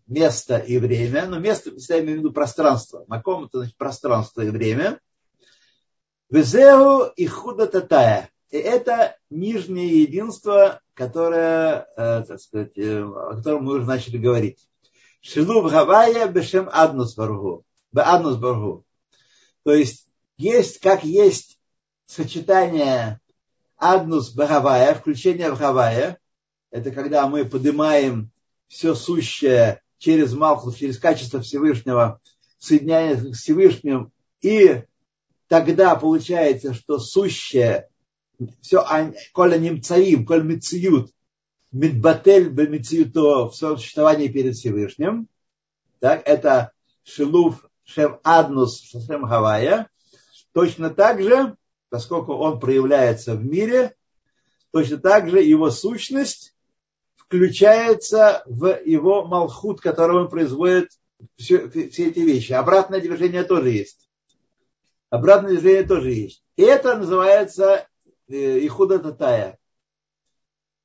[0.07, 3.04] место и время, но место, я имею в виду пространство.
[3.09, 5.00] Маком это значит пространство и время.
[6.30, 8.30] Везеу и худа татая.
[8.50, 14.68] И это нижнее единство, которое, э, так сказать, э, о котором мы уже начали говорить.
[15.20, 17.64] Шилуб Гавая бешем аднус баргу.
[17.94, 18.84] Аднус баргу.
[19.64, 21.59] То есть есть, как есть
[22.07, 23.20] сочетание
[23.76, 26.18] аднус Бхавая, включение в Хавая.
[26.70, 28.30] Это когда мы поднимаем
[28.68, 32.20] все сущее через Малхус, через качество Всевышнего,
[32.61, 34.84] соединяясь с Всевышним, и
[35.48, 37.88] тогда получается, что сущее,
[38.61, 38.86] все,
[39.32, 41.11] коля немцаим, коль мециют,
[41.72, 45.26] мидбатель бемециюто в своем существовании перед Всевышним,
[45.98, 46.70] так, это
[47.02, 49.88] шилув шем аднус шем хавая,
[50.52, 51.57] точно так же,
[51.88, 53.96] поскольку он проявляется в мире,
[54.70, 56.54] точно так же его сущность
[57.27, 60.91] включается в его малхут, который он производит
[61.37, 62.53] все, все эти вещи.
[62.53, 64.09] Обратное движение тоже есть.
[65.11, 66.43] Обратное движение тоже есть.
[66.57, 67.87] И это называется
[68.29, 69.59] э, Ихуда Татая.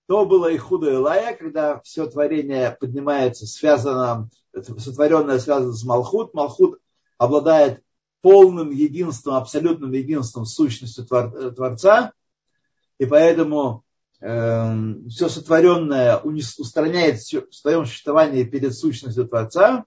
[0.08, 6.34] То было Ихуда Илая, когда все творение поднимается, связано, сотворенное связано с Малхут.
[6.34, 6.80] Малхут
[7.18, 7.82] обладает
[8.22, 12.14] полным единством, абсолютным единством сущностью Творца.
[13.00, 13.84] И поэтому
[14.22, 19.86] все сотворенное устраняет в своем существовании перед сущностью Творца,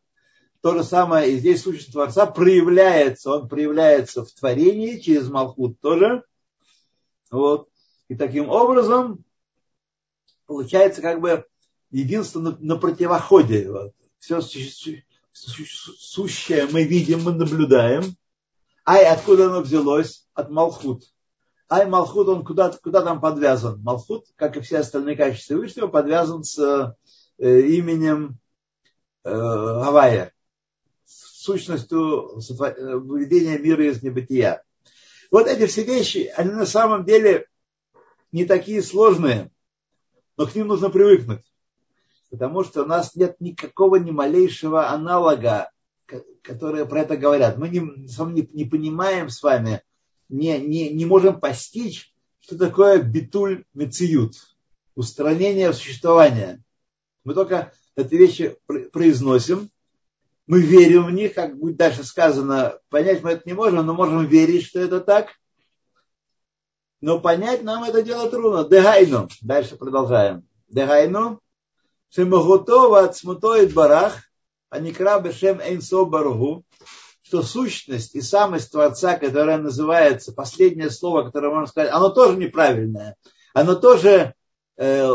[0.61, 6.25] то же самое и здесь сущность Творца проявляется, он проявляется в творении через Малхут тоже.
[7.31, 7.69] Вот.
[8.09, 9.25] И таким образом
[10.47, 11.47] получается как бы
[11.91, 13.71] единство на, на противоходе.
[13.71, 13.93] Вот.
[14.19, 14.41] Все
[15.33, 18.17] сущее мы видим, мы наблюдаем.
[18.85, 20.27] Ай, откуда оно взялось?
[20.35, 21.05] От Малхут.
[21.71, 23.81] Ай Малхут, он куда, куда там подвязан?
[23.83, 26.59] Малхут, как и все остальные качества Всевышнего, подвязан с
[27.39, 28.39] э, именем
[29.25, 30.33] э, Гавайя,
[31.07, 34.63] сущностью э, выведения мира из небытия.
[35.31, 37.47] Вот эти все вещи, они на самом деле
[38.31, 39.51] не такие сложные,
[40.37, 41.45] но к ним нужно привыкнуть.
[42.31, 45.71] Потому что у нас нет никакого ни малейшего аналога,
[46.43, 47.59] которые про это говорят.
[47.59, 49.83] Мы не, не, не понимаем с вами,
[50.29, 54.35] не, не, не можем постичь, что такое битуль мециют,
[54.95, 56.63] устранение существования.
[57.25, 58.57] Мы только эти вещи
[58.93, 59.71] произносим,
[60.47, 64.27] мы верим в них, как будет дальше сказано, понять мы это не можем, но можем
[64.27, 65.29] верить, что это так.
[67.01, 68.65] Но понять нам это дело трудно.
[68.65, 69.29] Дегайну.
[69.41, 70.47] Дальше продолжаем.
[70.69, 71.41] Дегайну.
[72.11, 74.23] Шемагутова от смутоид барах,
[74.71, 76.65] а не крабешем эйнсо баругу
[77.35, 83.17] что сущность и самость Творца, которая называется, последнее слово, которое можно сказать, оно тоже неправильное.
[83.55, 84.35] Оно тоже,
[84.77, 85.09] э,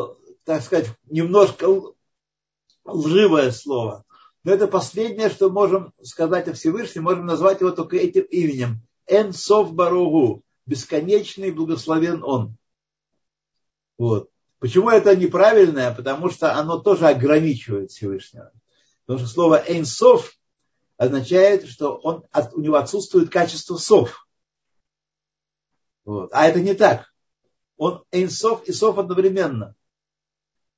[0.43, 1.65] так сказать, немножко
[2.83, 4.03] лживое слово.
[4.43, 8.81] Но это последнее, что можем сказать о Всевышнем, можем назвать его только этим именем.
[9.07, 12.57] Эн Сов Баругу, бесконечный благословен Он.
[13.97, 14.29] Вот.
[14.59, 15.93] Почему это неправильное?
[15.93, 18.51] Потому что оно тоже ограничивает Всевышнего.
[19.05, 20.33] Потому что слово Эйнсов
[20.99, 24.27] означает, что он, у него отсутствует качество сов.
[26.03, 26.29] Вот.
[26.33, 27.11] А это не так.
[27.77, 29.75] Он эйнсов и сов одновременно.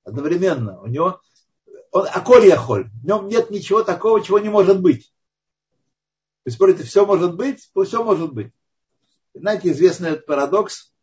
[0.04, 0.80] Одновременно.
[0.80, 1.20] У него
[1.90, 2.90] он аколь яхоль.
[3.02, 5.12] В нем нет ничего такого, чего не может быть.
[6.46, 7.72] Вы спорите, все может быть?
[7.86, 8.54] Все может быть.
[9.34, 10.94] Знаете, известный этот парадокс,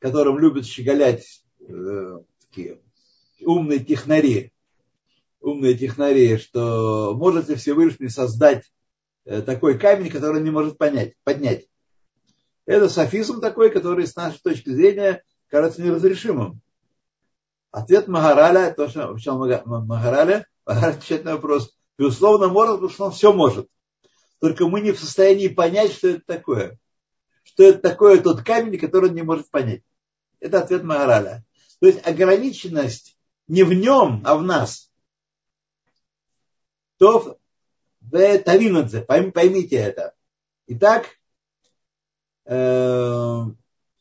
[0.00, 2.80] которым любят щеголять э, такие
[3.40, 4.52] умные технари
[5.46, 8.64] умные технари, что может ли Всевышний создать
[9.24, 11.66] э, такой камень, который не может понять, поднять.
[12.66, 16.60] Это софизм такой, который с нашей точки зрения кажется неразрешимым.
[17.70, 21.72] Ответ Магараля, то, что обещал Магараля, Магараля отвечает на вопрос.
[21.96, 23.68] Безусловно, может, потому что он все может.
[24.40, 26.78] Только мы не в состоянии понять, что это такое.
[27.44, 29.82] Что это такое тот камень, который он не может понять.
[30.40, 31.44] Это ответ Магараля.
[31.80, 33.16] То есть ограниченность
[33.46, 34.90] не в нем, а в нас
[36.98, 37.38] то
[38.00, 40.14] в Тавинадзе, поймите это.
[40.68, 41.06] Итак,
[42.44, 43.42] э,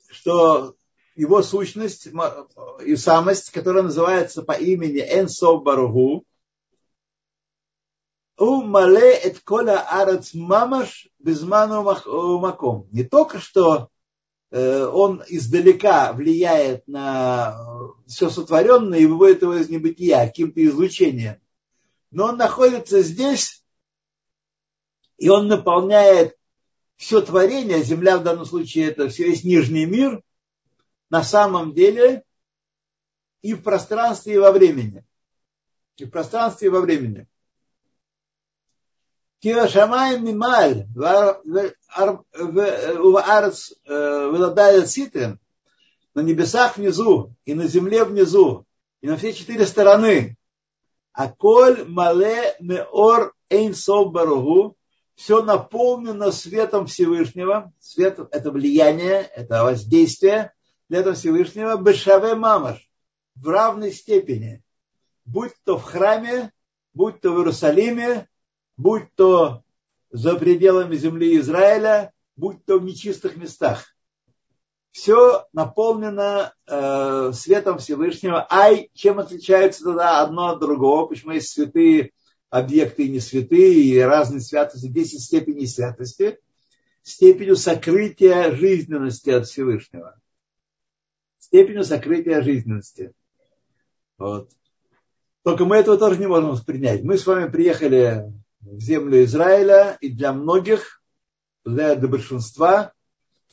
[0.10, 0.76] что
[1.16, 2.08] его сущность
[2.86, 6.26] и самость, которая называется по имени Энсов Баругу,
[8.38, 12.88] у мале эт кола арец мамаш безману маком.
[12.92, 13.90] Не только что
[14.52, 17.58] э, он издалека влияет на
[18.08, 21.40] все сотворенное и выводит его из небытия каким-то излучением,
[22.16, 23.62] но он находится здесь,
[25.18, 26.38] и он наполняет
[26.96, 30.24] все творение, земля в данном случае это все весь нижний мир,
[31.10, 32.24] на самом деле
[33.42, 35.04] и в пространстве, и во времени.
[35.98, 37.28] И в пространстве, и во времени.
[39.40, 40.88] Киошамай мималь
[42.98, 45.38] уваарц выладает ситрин
[46.14, 48.66] на небесах внизу и на земле внизу
[49.02, 50.38] и на все четыре стороны.
[51.16, 53.74] А коль мале меор эйн
[54.12, 54.76] баругу
[55.16, 57.72] все наполнено светом Всевышнего.
[57.80, 60.52] Свет– это влияние, это воздействие
[60.90, 61.78] этого Всевышнего.
[61.78, 62.90] Бешаве мамаш
[63.36, 64.62] в равной степени.
[65.24, 66.52] Будь то в храме,
[66.94, 68.28] будь то в Иерусалиме,
[68.76, 69.64] будь то
[70.12, 73.95] за пределами земли Израиля, будь то в нечистых местах.
[74.96, 78.48] Все наполнено э, светом Всевышнего.
[78.50, 81.06] Ай, чем отличаются тогда одно от другого?
[81.06, 82.12] Почему есть святые
[82.50, 86.40] объекты и не святые, и разные святости, 10 степеней святости,
[87.04, 90.18] степенью сокрытия жизненности от Всевышнего.
[91.40, 93.12] Степенью сокрытия жизненности.
[94.18, 94.50] Вот.
[95.44, 97.04] Только мы этого тоже не можем воспринять.
[97.04, 98.32] Мы с вами приехали
[98.62, 101.04] в землю Израиля, и для многих,
[101.66, 102.95] для большинства,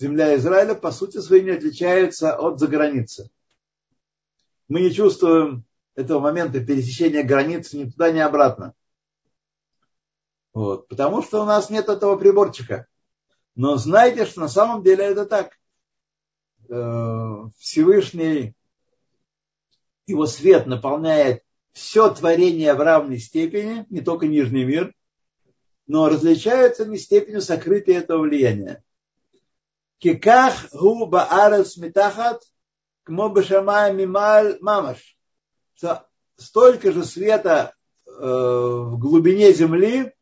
[0.02, 3.30] земля Израиля по сути своей не отличается от заграницы.
[4.68, 8.74] Мы не чувствуем этого момента пересечения границы ни туда, ни обратно.
[10.52, 10.88] Вот.
[10.88, 12.86] Потому что у нас нет этого приборчика.
[13.54, 15.58] Но знайте, что на самом деле это так.
[16.68, 18.54] Э, Всевышний,
[20.06, 24.94] его свет наполняет все творение в равной степени, не только нижний мир,
[25.86, 28.82] но различаются они степенью сокрытия этого влияния.
[30.02, 32.40] Киках гу баарец митахат
[33.04, 35.00] кмо бешамай мималь мамаш.
[36.36, 37.74] Столько же света
[38.04, 40.12] э, в глубине земли,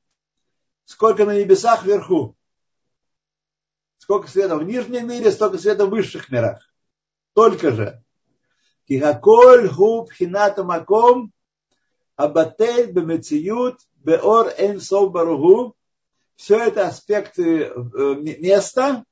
[0.85, 2.37] сколько на небесах вверху.
[3.97, 6.61] Сколько света в нижнем мире, столько света в высших мирах.
[7.33, 8.05] Только же.
[8.87, 11.33] Кихаколь губ хината маком
[12.16, 14.78] абатель бемециют беор эн
[15.11, 15.74] баругу.
[16.37, 17.72] Все это аспекты э,
[18.41, 19.05] места,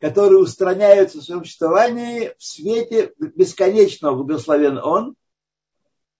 [0.00, 5.16] которые устраняются в своем существовании в свете бесконечного благословен Он.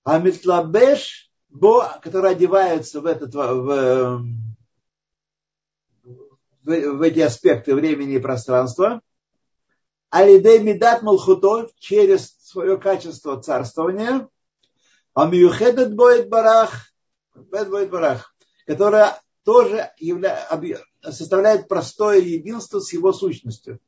[0.05, 4.23] А Митлабеш, Бо, который одевается в этот в,
[6.63, 9.01] в эти аспекты времени и пространства,
[10.11, 14.29] алидей мидат малхуто через свое качество царствования,
[15.15, 16.93] а миюхедет боет барах,
[17.35, 18.35] боет барах,
[18.67, 20.47] которая тоже явля,
[21.13, 23.81] составляет простое единство с его сущностью.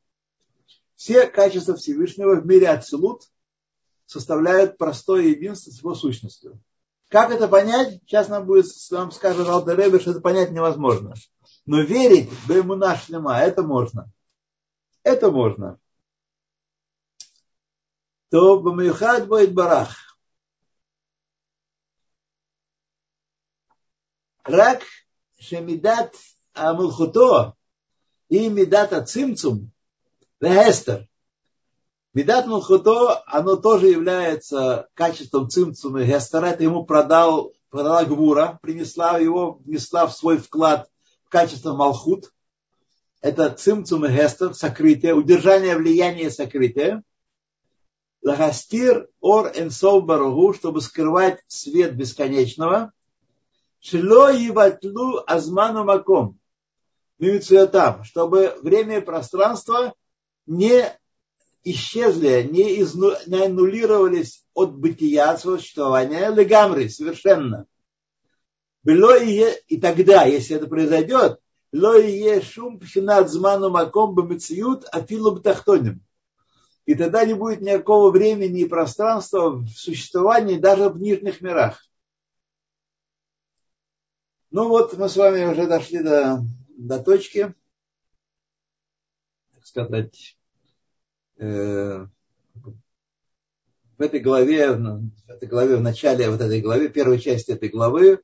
[0.95, 3.23] Все качества Всевышнего в мире Ацелут
[4.05, 6.61] составляют простое единство с его сущностью.
[7.09, 8.01] Как это понять?
[8.03, 11.13] Сейчас нам будет, вам скажет Алтаребе, что это понять невозможно.
[11.65, 14.11] Но верить в наш лема, это можно.
[15.03, 15.79] Это можно.
[18.29, 19.95] То бамюхад будет барах.
[24.43, 24.83] Рак
[25.37, 26.15] шемидат
[26.53, 27.55] амулхуто
[28.29, 29.71] и медат ацимцум
[30.39, 31.07] вегестер.
[32.13, 36.47] Медат мулхуто, оно тоже является качеством цимцума и гестера.
[36.47, 40.89] Это ему продал, продала Гвура, принесла его, внесла в свой вклад
[41.29, 42.31] качество Малхут,
[43.21, 47.03] это цимцум и гестер, сокрытие, удержание влияния сокрытия.
[48.23, 52.93] Лагастир ор энсов баругу, чтобы скрывать свет бесконечного.
[53.79, 56.39] Шло ватлу азману маком.
[57.67, 59.93] Там, чтобы время и пространство
[60.47, 60.85] не
[61.63, 67.67] исчезли, не, изну, не аннулировались от бытия, от существования, легамры, совершенно.
[68.83, 71.39] И, тогда, если это произойдет,
[71.71, 76.03] ло и шум пшинат зману маком бамециют афилу бтахтоним.
[76.85, 81.79] И тогда не будет никакого времени и пространства в существовании даже в нижних мирах.
[84.49, 86.43] Ну вот, мы с вами уже дошли до,
[86.87, 87.53] до точки,
[89.53, 90.37] так сказать,
[91.37, 92.07] э,
[93.97, 98.21] в этой главе, в этой главе, в начале вот этой главы, первой части этой главы,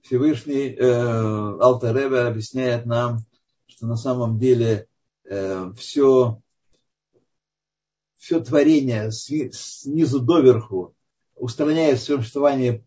[0.00, 3.18] Всевышний э, Алтареве объясняет нам,
[3.66, 4.86] что на самом деле
[5.24, 6.40] э, все,
[8.16, 10.94] все творение снизу доверху
[11.34, 12.84] устраняет свое существование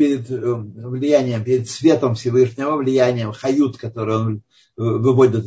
[0.00, 4.42] перед э, влиянием, перед светом Всевышнего, влиянием хают, который он
[4.74, 5.44] выводит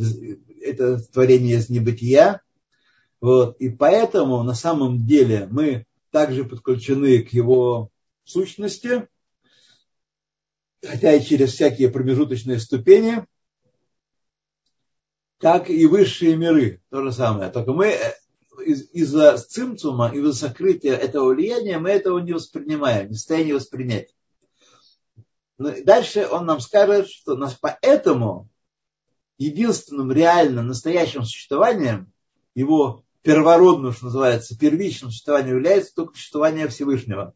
[0.61, 2.39] это творение из небытия.
[3.19, 3.57] Вот.
[3.57, 7.89] И поэтому на самом деле мы также подключены к его
[8.25, 9.07] сущности,
[10.85, 13.25] хотя и через всякие промежуточные ступени,
[15.39, 17.49] как и высшие миры, то же самое.
[17.49, 18.13] Только мы э,
[18.67, 24.13] из- из-за цимцума, из-за сокрытия этого влияния мы этого не воспринимаем, не в состоянии воспринять.
[25.57, 28.49] Дальше он нам скажет, что нас поэтому
[29.37, 32.11] единственным реально настоящим существованием,
[32.55, 37.33] его первородным, что называется, первичным существованием является только существование Всевышнего.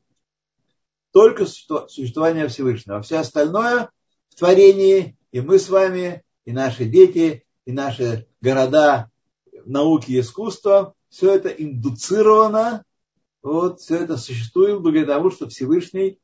[1.12, 3.02] Только существование Всевышнего.
[3.02, 3.90] Все остальное
[4.30, 9.10] в творении, и мы с вами, и наши дети, и наши города,
[9.66, 12.84] науки и искусства, все это индуцировано,
[13.42, 16.20] вот, все это существует благодаря тому, что Всевышний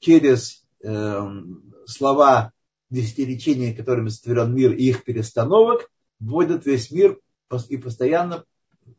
[0.00, 2.52] через слова
[2.90, 7.18] десятиречения, которыми сотворен мир и их перестановок, вводят весь мир
[7.68, 8.44] и постоянно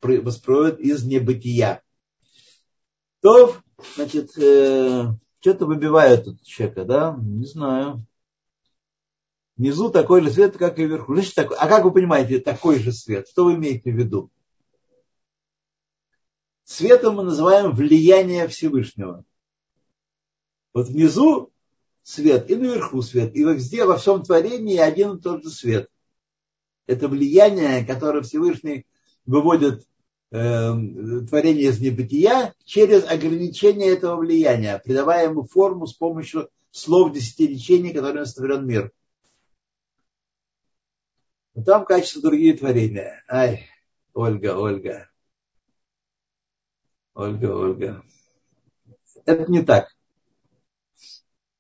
[0.02, 1.84] воспроизводят из небытия.
[3.22, 3.56] То,
[3.96, 5.06] значит, э,
[5.40, 7.18] что-то выбивают тут человека, да?
[7.22, 8.06] Не знаю.
[9.58, 11.14] Внизу такой же свет, как и вверху.
[11.14, 13.28] Значит, такой, а как вы понимаете, такой же свет?
[13.28, 14.32] Что вы имеете в виду?
[16.64, 19.24] Светом мы называем влияние Всевышнего.
[20.74, 21.52] Вот внизу
[22.04, 23.36] свет и наверху свет.
[23.36, 25.90] И везде, во всем творении один и тот же свет.
[26.88, 28.86] Это влияние, которое Всевышний
[29.26, 29.88] выводит
[30.32, 30.74] э,
[31.30, 38.26] творение из небытия через ограничение этого влияния, придавая ему форму с помощью слов десятиречений, которыми
[38.26, 38.92] сотворен мир.
[41.54, 43.24] Но там качество другие творения.
[43.28, 43.68] Ай,
[44.14, 45.10] Ольга, Ольга.
[47.14, 48.04] Ольга, Ольга.
[49.26, 49.94] Это не так.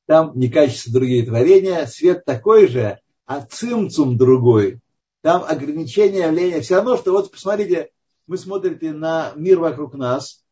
[0.07, 4.79] Там не качество другие творения, свет такой же, а цимцум другой.
[5.21, 6.61] Там ограничение явления.
[6.61, 7.91] Все равно, что вот посмотрите,
[8.27, 10.43] вы смотрите на мир вокруг нас,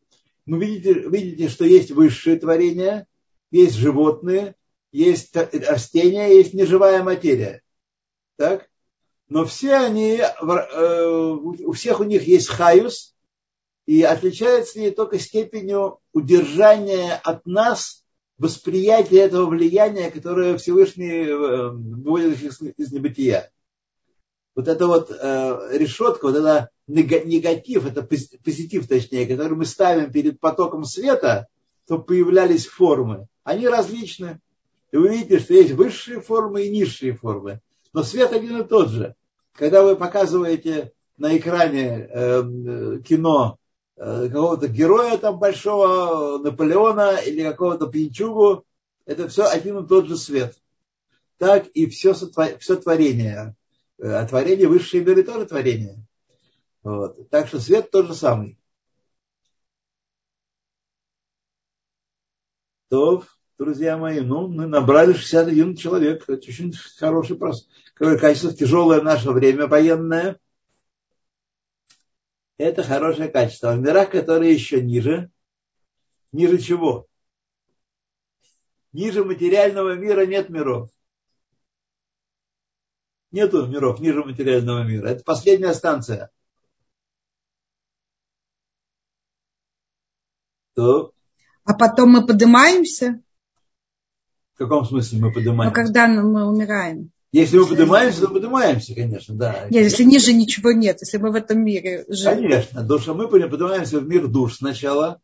[0.46, 3.08] вы видите, видите, что есть высшие творения,
[3.52, 4.56] есть животные,
[4.92, 7.62] есть растения, есть неживая материя.
[8.38, 8.70] Так?
[9.28, 13.16] Но все они, э, у всех у них есть хаюс,
[13.86, 18.04] и отличаются они только степенью удержания от нас
[18.40, 22.42] восприятия этого влияния, которое Всевышний э, выводит
[22.78, 23.52] из небытия.
[24.56, 30.40] Вот эта вот э, решетка, вот это негатив, это позитив точнее, который мы ставим перед
[30.40, 31.48] потоком света,
[31.88, 33.28] то появлялись формы.
[33.44, 34.40] Они различны.
[34.92, 37.62] И вы видите, что есть высшие формы и низшие формы.
[37.94, 39.16] Но свет один и тот же.
[39.54, 43.58] Когда вы показываете на экране э, кино
[44.00, 48.66] какого-то героя там большого, Наполеона или какого-то пьянчугу,
[49.06, 50.56] это все один и тот же свет.
[51.38, 53.56] Так и все, все творение.
[53.98, 55.98] Э, а творение, высшие миры тоже творение.
[56.84, 57.30] Вот.
[57.30, 58.58] Так что свет тот же самый.
[62.88, 63.24] То,
[63.58, 66.24] друзья мои, ну, мы набрали 61 человек.
[66.24, 67.70] Это очень хороший просто.
[67.96, 70.40] Качество, тяжелое наше время военное–
[72.60, 73.72] это хорошее качество.
[73.72, 75.32] А в мирах, которые еще ниже,
[76.34, 77.08] ниже чего?
[78.92, 80.90] Ниже материального мира нет миров.
[83.32, 85.08] Нету миров ниже материального мира.
[85.08, 86.32] Это последняя станция.
[90.74, 91.14] То.
[91.64, 93.22] А потом мы поднимаемся?
[94.56, 95.70] В каком смысле мы поднимаемся?
[95.70, 97.12] Ну, когда мы умираем.
[97.32, 99.68] Если мы поднимаемся, то поднимаемся, конечно, да.
[99.70, 102.50] Нет, если ниже ничего нет, если мы в этом мире живем.
[102.50, 105.22] Конечно, душа мы поднимаемся в мир душ сначала.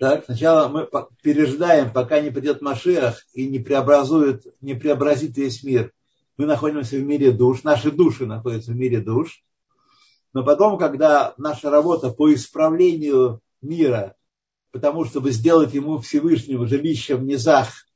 [0.00, 0.88] Так, сначала мы
[1.22, 5.92] пережидаем, пока не придет Машиах и не преобразует, не преобразит весь мир.
[6.38, 9.42] Мы находимся в мире душ, наши души находятся в мире душ.
[10.32, 14.14] Но потом, когда наша работа по исправлению мира,
[14.70, 17.87] потому чтобы сделать ему Всевышнего жилищем в низах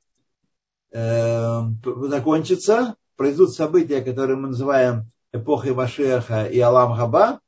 [0.92, 7.40] закончится, произойдут события, которые мы называем эпохой Машеха и Алам Хаба,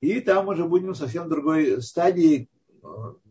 [0.00, 2.48] и там уже будем в совсем другой стадии.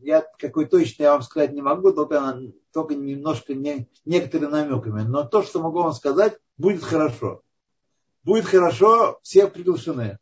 [0.02, 5.02] Я какой точно я вам сказать не могу, только, только немножко не, некоторыми намеками.
[5.02, 7.42] Но то, что могу вам сказать, будет хорошо.
[8.24, 10.18] Будет хорошо, все приглашены.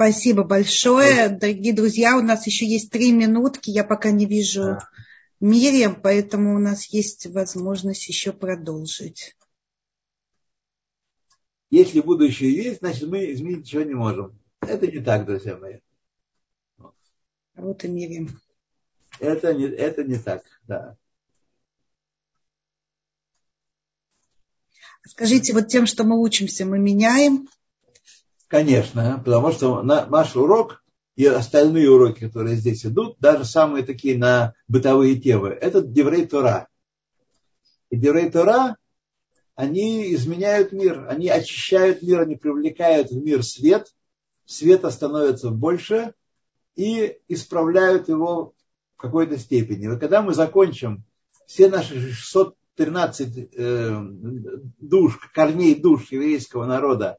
[0.00, 1.28] Спасибо большое.
[1.28, 3.70] Дорогие друзья, у нас еще есть три минутки.
[3.70, 4.78] Я пока не вижу.
[5.40, 9.34] Мирием, поэтому у нас есть возможность еще продолжить.
[11.70, 14.38] Если будущее есть, значит мы изменить ничего не можем.
[14.60, 15.78] Это не так, друзья мои.
[16.78, 16.92] А
[17.56, 18.40] вот и Мирием.
[19.18, 20.96] Это не, это не так, да.
[25.04, 27.48] Скажите, вот тем, что мы учимся, мы меняем
[28.48, 30.82] Конечно, потому что наш урок
[31.16, 36.68] и остальные уроки, которые здесь идут, даже самые такие на бытовые темы, это Деврей Тора.
[37.90, 38.76] И Деврей Тора,
[39.54, 43.92] они изменяют мир, они очищают мир, они привлекают в мир свет,
[44.46, 46.14] света становится больше
[46.74, 48.54] и исправляют его
[48.96, 49.94] в какой-то степени.
[49.94, 51.04] И когда мы закончим
[51.46, 54.00] все наши 613 э,
[54.78, 57.18] душ, корней душ еврейского народа,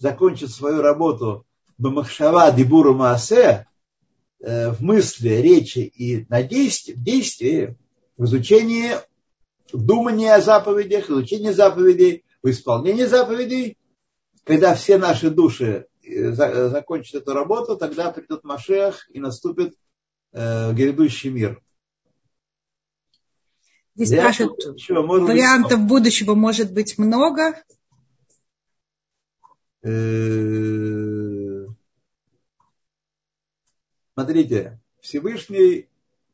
[0.00, 1.46] закончат свою работу
[1.78, 3.66] Бамахшава Дибуру Маасе
[4.40, 7.76] э, в мысли, речи и на действии, в действии,
[8.16, 8.92] в изучении,
[9.72, 13.76] в думании о заповедях, изучении заповедей, в исполнении заповедей,
[14.44, 19.74] когда все наши души э, закончат эту работу, тогда придет Машех и наступит
[20.32, 21.62] э, грядущий мир.
[23.96, 27.54] Здесь спрашивают, вариантов быть, будущего может быть много.
[34.14, 35.88] Смотрите, Всевышний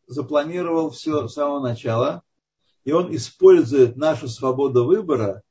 [0.09, 2.23] запланировал все с самого начала,
[2.85, 5.43] и он использует нашу свободу выбора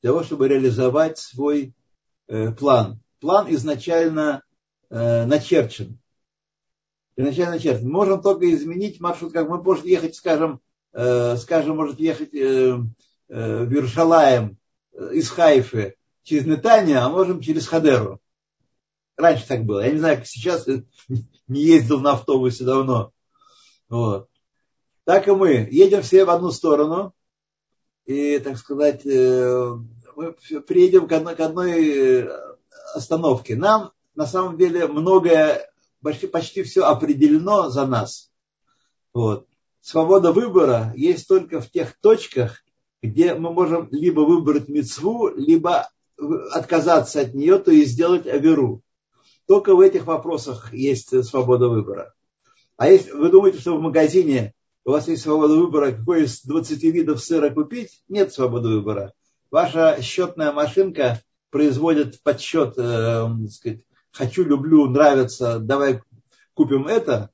[0.00, 1.74] для того, чтобы реализовать свой
[2.28, 3.00] э, план.
[3.20, 4.42] План изначально
[4.90, 5.98] э, начерчен.
[7.16, 7.84] Изначально начерчен.
[7.84, 10.60] Мы можем только изменить маршрут, как мы можем ехать, скажем,
[10.92, 12.78] э, скажем, может ехать э,
[13.28, 14.58] э, в Иерушалаем
[14.92, 18.20] э, из Хайфы через Нетания, а можем через Хадеру.
[19.16, 19.84] Раньше так было.
[19.84, 20.66] Я не знаю, как сейчас,
[21.48, 23.12] не ездил на автобусе давно.
[23.88, 24.28] Вот.
[25.04, 25.68] Так и мы.
[25.70, 27.14] Едем все в одну сторону.
[28.04, 29.74] И, так сказать, э,
[30.16, 30.32] мы
[30.66, 32.28] приедем к одной, к одной э,
[32.94, 33.56] остановке.
[33.56, 35.70] Нам, на самом деле, многое,
[36.02, 38.30] почти, почти все определено за нас.
[39.12, 39.46] Вот.
[39.80, 42.62] Свобода выбора есть только в тех точках,
[43.02, 45.90] где мы можем либо выбрать мецву, либо
[46.52, 48.82] отказаться от нее, то есть сделать аверу.
[49.46, 52.14] Только в этих вопросах есть свобода выбора.
[52.76, 54.54] А если вы думаете, что в магазине
[54.84, 59.12] у вас есть свобода выбора, какой из 20 видов сыра купить, нет свободы выбора.
[59.50, 61.20] Ваша счетная машинка
[61.50, 66.00] производит подсчет, э, сказать, хочу, люблю, нравится, давай
[66.54, 67.30] купим это.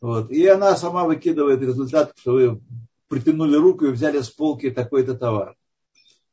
[0.00, 2.60] Вот, и она сама выкидывает результат, что вы
[3.08, 5.55] притянули руку и взяли с полки такой-то товар.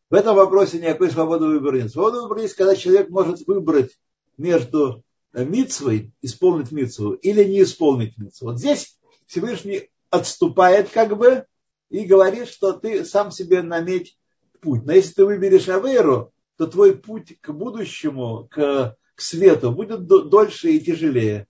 [0.09, 1.91] В этом вопросе никакой свободы выбора нет.
[1.91, 3.97] Свобода выбора есть, когда человек может выбрать
[4.37, 8.49] между митцвой, исполнить митцву или не исполнить митцву.
[8.49, 11.45] Вот здесь Всевышний отступает как бы
[11.89, 14.17] и говорит, что ты сам себе наметь
[14.61, 14.85] путь.
[14.85, 20.71] Но если ты выберешь Аверу, то твой путь к будущему, к, к свету будет дольше
[20.71, 21.47] и тяжелее.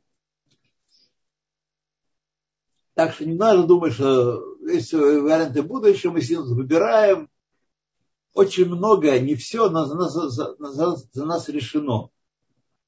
[2.93, 7.29] Так что не надо думать, что есть варианты будущего, мы себе выбираем.
[8.33, 12.09] Очень многое, не все за нас, за, за, за нас решено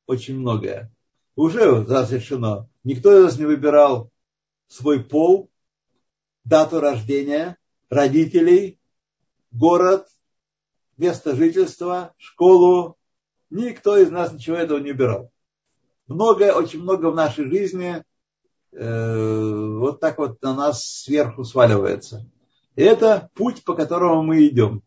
[0.07, 0.91] очень многое.
[1.35, 2.67] Уже разрешено.
[2.83, 4.11] Никто из нас не выбирал
[4.67, 5.49] свой пол,
[6.43, 7.57] дату рождения,
[7.89, 8.79] родителей,
[9.51, 10.07] город,
[10.97, 12.97] место жительства, школу.
[13.49, 15.31] Никто из нас ничего этого не выбирал.
[16.07, 18.03] Многое, очень много в нашей жизни
[18.71, 22.29] э, вот так вот на нас сверху сваливается.
[22.75, 24.83] И это путь, по которому мы идем.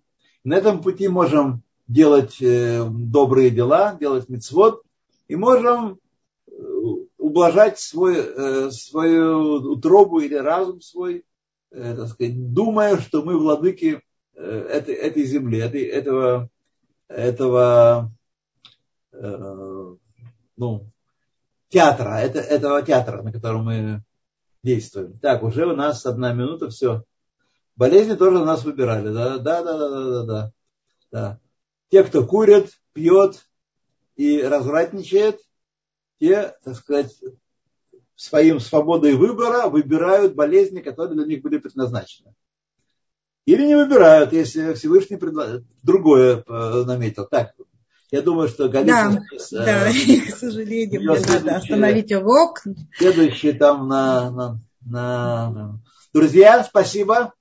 [0.49, 4.82] На этом пути можем делать э, добрые дела, делать мецвод,
[5.26, 5.99] и можем
[6.46, 6.53] э,
[7.18, 11.26] ублажать свой, э, свою утробу или разум свой,
[11.70, 14.01] так сказать, думая, что мы владыки
[14.34, 16.49] этой, этой земли, этой, этого,
[17.09, 18.11] этого
[19.12, 20.86] ну,
[21.68, 24.03] театра, это, этого театра, на котором мы
[24.62, 25.18] действуем.
[25.18, 27.05] Так, уже у нас одна минута, все.
[27.79, 30.53] Болезни тоже у нас выбирали, да, да, да, да, да, да,
[31.12, 31.41] да.
[31.91, 33.47] Те, кто курит, пьет,
[34.16, 35.39] и развратничает,
[36.18, 37.14] те, так сказать,
[38.16, 42.35] своим свободой выбора выбирают болезни, которые для них были предназначены.
[43.47, 45.62] Или не выбирают, если Всевышний предла...
[45.85, 47.26] другое э, наметил.
[47.26, 47.53] Так,
[48.11, 49.24] я думаю, что Галина...
[49.53, 49.91] Да, да,
[50.33, 52.61] к сожалению, мне надо остановить урок.
[52.97, 55.81] Следующий там на, на, на...
[56.12, 57.33] Друзья, спасибо.